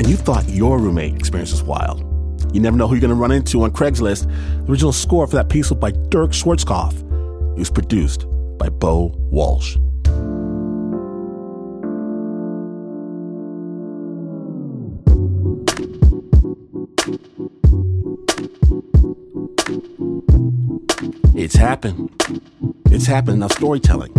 You 0.09 0.17
thought 0.17 0.49
your 0.49 0.79
roommate 0.79 1.13
experience 1.13 1.51
was 1.51 1.61
wild. 1.61 1.99
You 2.51 2.59
never 2.59 2.75
know 2.75 2.87
who 2.87 2.95
you're 2.95 2.99
going 2.99 3.09
to 3.09 3.15
run 3.15 3.31
into 3.31 3.61
on 3.61 3.69
Craigslist. 3.69 4.25
The 4.65 4.71
original 4.71 4.91
score 4.91 5.27
for 5.27 5.35
that 5.35 5.49
piece 5.49 5.69
was 5.69 5.77
by 5.77 5.91
Dirk 5.91 6.31
Schwarzhoff. 6.31 6.95
It 7.53 7.59
was 7.59 7.69
produced 7.69 8.25
by 8.57 8.69
Bo 8.69 9.13
Walsh. 9.29 9.77
It's 21.35 21.55
happened. 21.55 22.09
It's 22.85 23.05
happened. 23.05 23.41
Now, 23.41 23.47
storytelling, 23.49 24.11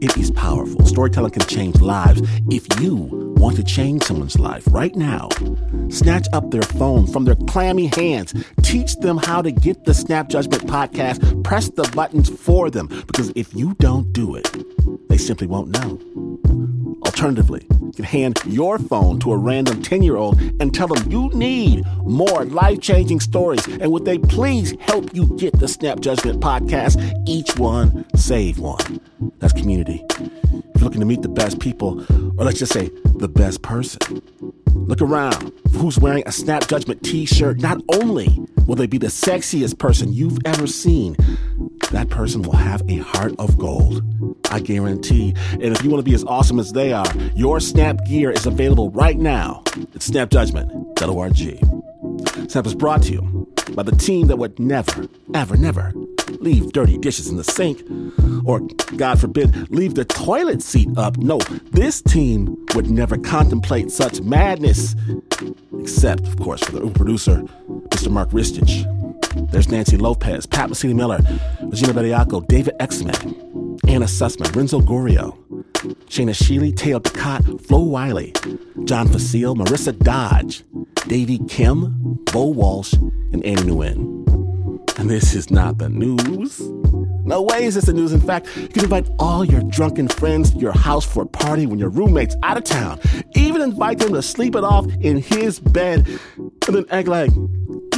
it 0.00 0.16
is 0.16 0.32
powerful. 0.32 0.84
Storytelling 0.84 1.30
can 1.30 1.42
change 1.42 1.80
lives. 1.80 2.22
If 2.50 2.80
you 2.80 3.27
want 3.38 3.56
to 3.56 3.62
change 3.62 4.02
someone's 4.02 4.38
life 4.38 4.64
right 4.70 4.94
now, 4.96 5.28
snatch 5.88 6.26
up 6.32 6.50
their 6.50 6.62
phone 6.62 7.06
from 7.06 7.24
their 7.24 7.36
clammy 7.46 7.86
hands. 7.86 8.34
Teach 8.62 8.96
them 8.96 9.16
how 9.16 9.40
to 9.40 9.52
get 9.52 9.84
the 9.84 9.94
Snap 9.94 10.28
Judgment 10.28 10.64
podcast. 10.64 11.44
Press 11.44 11.68
the 11.70 11.88
buttons 11.94 12.28
for 12.28 12.68
them 12.68 12.88
because 13.06 13.32
if 13.36 13.54
you 13.54 13.74
don't 13.78 14.12
do 14.12 14.34
it, 14.34 14.48
they 15.08 15.16
simply 15.16 15.46
won't 15.46 15.68
know. 15.68 16.00
Alternatively, 17.04 17.64
you 17.70 17.92
can 17.92 18.04
hand 18.04 18.40
your 18.44 18.78
phone 18.78 19.18
to 19.20 19.32
a 19.32 19.36
random 19.36 19.82
10 19.82 20.02
year 20.02 20.16
old 20.16 20.40
and 20.60 20.74
tell 20.74 20.88
them 20.88 21.10
you 21.10 21.28
need 21.30 21.84
more 22.02 22.44
life 22.44 22.80
changing 22.80 23.20
stories. 23.20 23.64
And 23.66 23.92
would 23.92 24.04
they 24.04 24.18
please 24.18 24.74
help 24.80 25.14
you 25.14 25.26
get 25.38 25.58
the 25.58 25.68
Snap 25.68 26.00
Judgment 26.00 26.40
podcast? 26.40 27.00
Each 27.26 27.56
one, 27.56 28.04
save 28.16 28.58
one. 28.58 29.00
That's 29.38 29.52
community. 29.52 30.04
If 30.10 30.82
you're 30.82 30.84
looking 30.84 31.00
to 31.00 31.06
meet 31.06 31.22
the 31.22 31.28
best 31.28 31.60
people, 31.60 32.04
or 32.38 32.44
let's 32.44 32.58
just 32.58 32.72
say 32.72 32.90
the 33.16 33.28
best 33.28 33.62
person, 33.62 34.22
look 34.72 35.02
around. 35.02 35.52
Who's 35.72 35.98
wearing 35.98 36.22
a 36.26 36.32
Snap 36.32 36.68
Judgment 36.68 37.02
t 37.02 37.26
shirt? 37.26 37.58
Not 37.58 37.80
only 37.88 38.28
will 38.66 38.76
they 38.76 38.86
be 38.86 38.98
the 38.98 39.08
sexiest 39.08 39.78
person 39.78 40.12
you've 40.12 40.38
ever 40.44 40.66
seen, 40.66 41.16
that 41.90 42.08
person 42.10 42.42
will 42.42 42.56
have 42.56 42.82
a 42.88 42.98
heart 42.98 43.34
of 43.38 43.58
gold. 43.58 44.02
I 44.50 44.60
guarantee. 44.60 45.34
And 45.52 45.64
if 45.64 45.82
you 45.82 45.90
want 45.90 46.04
to 46.04 46.10
be 46.10 46.14
as 46.14 46.24
awesome 46.24 46.58
as 46.58 46.72
they 46.72 46.92
are, 46.92 47.06
your 47.34 47.60
Snap 47.60 48.04
gear 48.06 48.30
is 48.30 48.46
available 48.46 48.90
right 48.90 49.18
now 49.18 49.62
at 49.66 50.00
snapjudgment.org. 50.00 52.50
Snap 52.50 52.66
is 52.66 52.74
brought 52.74 53.02
to 53.02 53.12
you 53.12 53.48
by 53.74 53.82
the 53.82 53.92
team 53.92 54.28
that 54.28 54.36
would 54.36 54.58
never, 54.58 55.06
ever, 55.34 55.56
never 55.56 55.92
leave 56.40 56.72
dirty 56.72 56.98
dishes 56.98 57.28
in 57.28 57.36
the 57.36 57.44
sink 57.44 57.82
or, 58.44 58.60
God 58.96 59.20
forbid, 59.20 59.70
leave 59.70 59.94
the 59.94 60.04
toilet 60.04 60.62
seat 60.62 60.88
up. 60.96 61.16
No, 61.18 61.38
this 61.70 62.00
team 62.00 62.56
would 62.74 62.90
never 62.90 63.18
contemplate 63.18 63.90
such 63.90 64.20
madness, 64.22 64.94
except, 65.78 66.26
of 66.26 66.38
course, 66.38 66.62
for 66.62 66.72
the 66.72 66.90
producer, 66.90 67.42
Mr. 67.88 68.10
Mark 68.10 68.30
Ristich. 68.30 68.84
There's 69.50 69.68
Nancy 69.68 69.96
Lopez, 69.96 70.46
Pat 70.46 70.70
Mesiti 70.70 70.94
Miller, 70.94 71.18
Regina 71.62 71.92
Bediako, 71.92 72.46
David 72.48 72.74
Exman, 72.80 73.78
Anna 73.88 74.06
Sussman, 74.06 74.54
Renzo 74.54 74.80
Gorio, 74.80 75.36
Shayna 76.06 76.34
Sheely, 76.34 76.76
Teo 76.76 76.98
Ducot, 76.98 77.60
Flo 77.66 77.80
Wiley, 77.80 78.32
John 78.84 79.08
Facile, 79.08 79.54
Marissa 79.54 79.96
Dodge, 79.98 80.64
Davey 81.06 81.38
Kim, 81.48 82.18
Bo 82.32 82.46
Walsh, 82.46 82.94
and 82.94 83.44
Annie 83.44 83.62
Nguyen. 83.62 84.47
And 84.98 85.08
this 85.08 85.34
is 85.34 85.50
not 85.50 85.78
the 85.78 85.88
news. 85.88 86.60
No 87.24 87.42
way 87.42 87.64
is 87.64 87.76
this 87.76 87.84
the 87.84 87.92
news. 87.92 88.12
In 88.12 88.20
fact, 88.20 88.48
you 88.56 88.68
can 88.68 88.82
invite 88.82 89.08
all 89.18 89.44
your 89.44 89.60
drunken 89.62 90.08
friends 90.08 90.50
to 90.50 90.58
your 90.58 90.72
house 90.72 91.04
for 91.04 91.22
a 91.22 91.26
party 91.26 91.66
when 91.66 91.78
your 91.78 91.88
roommate's 91.88 92.34
out 92.42 92.56
of 92.56 92.64
town. 92.64 92.98
Even 93.36 93.60
invite 93.60 93.98
them 93.98 94.12
to 94.14 94.22
sleep 94.22 94.56
it 94.56 94.64
off 94.64 94.86
in 95.00 95.18
his 95.18 95.60
bed 95.60 96.08
and 96.36 96.74
then 96.74 96.84
act 96.90 97.06
like 97.06 97.30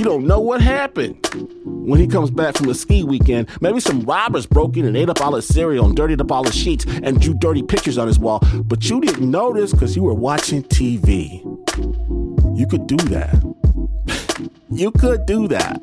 you 0.00 0.04
don't 0.04 0.26
know 0.26 0.40
what 0.40 0.60
happened. 0.60 1.26
When 1.64 2.00
he 2.00 2.06
comes 2.06 2.30
back 2.30 2.56
from 2.56 2.66
the 2.66 2.74
ski 2.74 3.04
weekend, 3.04 3.48
maybe 3.60 3.80
some 3.80 4.00
robbers 4.02 4.46
broke 4.46 4.76
in 4.76 4.84
and 4.84 4.96
ate 4.96 5.08
up 5.08 5.20
all 5.20 5.34
his 5.34 5.46
cereal 5.46 5.86
and 5.86 5.96
dirtied 5.96 6.20
up 6.20 6.30
all 6.30 6.44
his 6.44 6.54
sheets 6.54 6.84
and 7.02 7.20
drew 7.20 7.34
dirty 7.34 7.62
pictures 7.62 7.98
on 7.98 8.08
his 8.08 8.18
wall, 8.18 8.40
but 8.64 8.88
you 8.90 9.00
didn't 9.00 9.30
notice 9.30 9.72
because 9.72 9.96
you 9.96 10.02
were 10.02 10.14
watching 10.14 10.62
TV. 10.64 11.40
You 12.58 12.66
could 12.66 12.86
do 12.86 12.96
that. 12.96 14.50
you 14.70 14.90
could 14.92 15.24
do 15.26 15.48
that. 15.48 15.82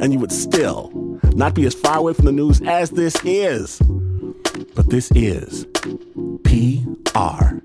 And 0.00 0.12
you 0.12 0.18
would 0.18 0.32
still 0.32 0.90
not 1.34 1.54
be 1.54 1.66
as 1.66 1.74
far 1.74 1.98
away 1.98 2.12
from 2.14 2.26
the 2.26 2.32
news 2.32 2.60
as 2.62 2.90
this 2.90 3.16
is. 3.24 3.78
But 4.74 4.90
this 4.90 5.10
is 5.12 5.64
PRX. 6.44 7.64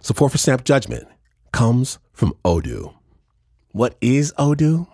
Support 0.00 0.32
for 0.32 0.38
Snap 0.38 0.64
Judgment 0.64 1.08
comes 1.52 1.98
from 2.12 2.32
Odoo. 2.44 2.94
What 3.72 3.96
is 4.00 4.32
Odoo? 4.38 4.86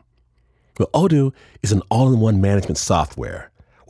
Well, 0.79 0.89
Odoo 0.95 1.35
is 1.63 1.71
an 1.71 1.83
all 1.91 2.13
in 2.13 2.21
one 2.21 2.41
management 2.41 2.79
software 2.79 3.52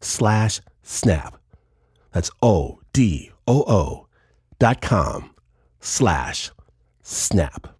slash 0.00 0.60
snap. 0.82 1.38
That's 2.12 2.30
O 2.42 2.80
D 2.92 3.30
O 3.46 3.64
O 3.66 4.06
dot 4.58 4.80
com 4.80 5.34
slash 5.80 6.50
snap. 7.02 7.75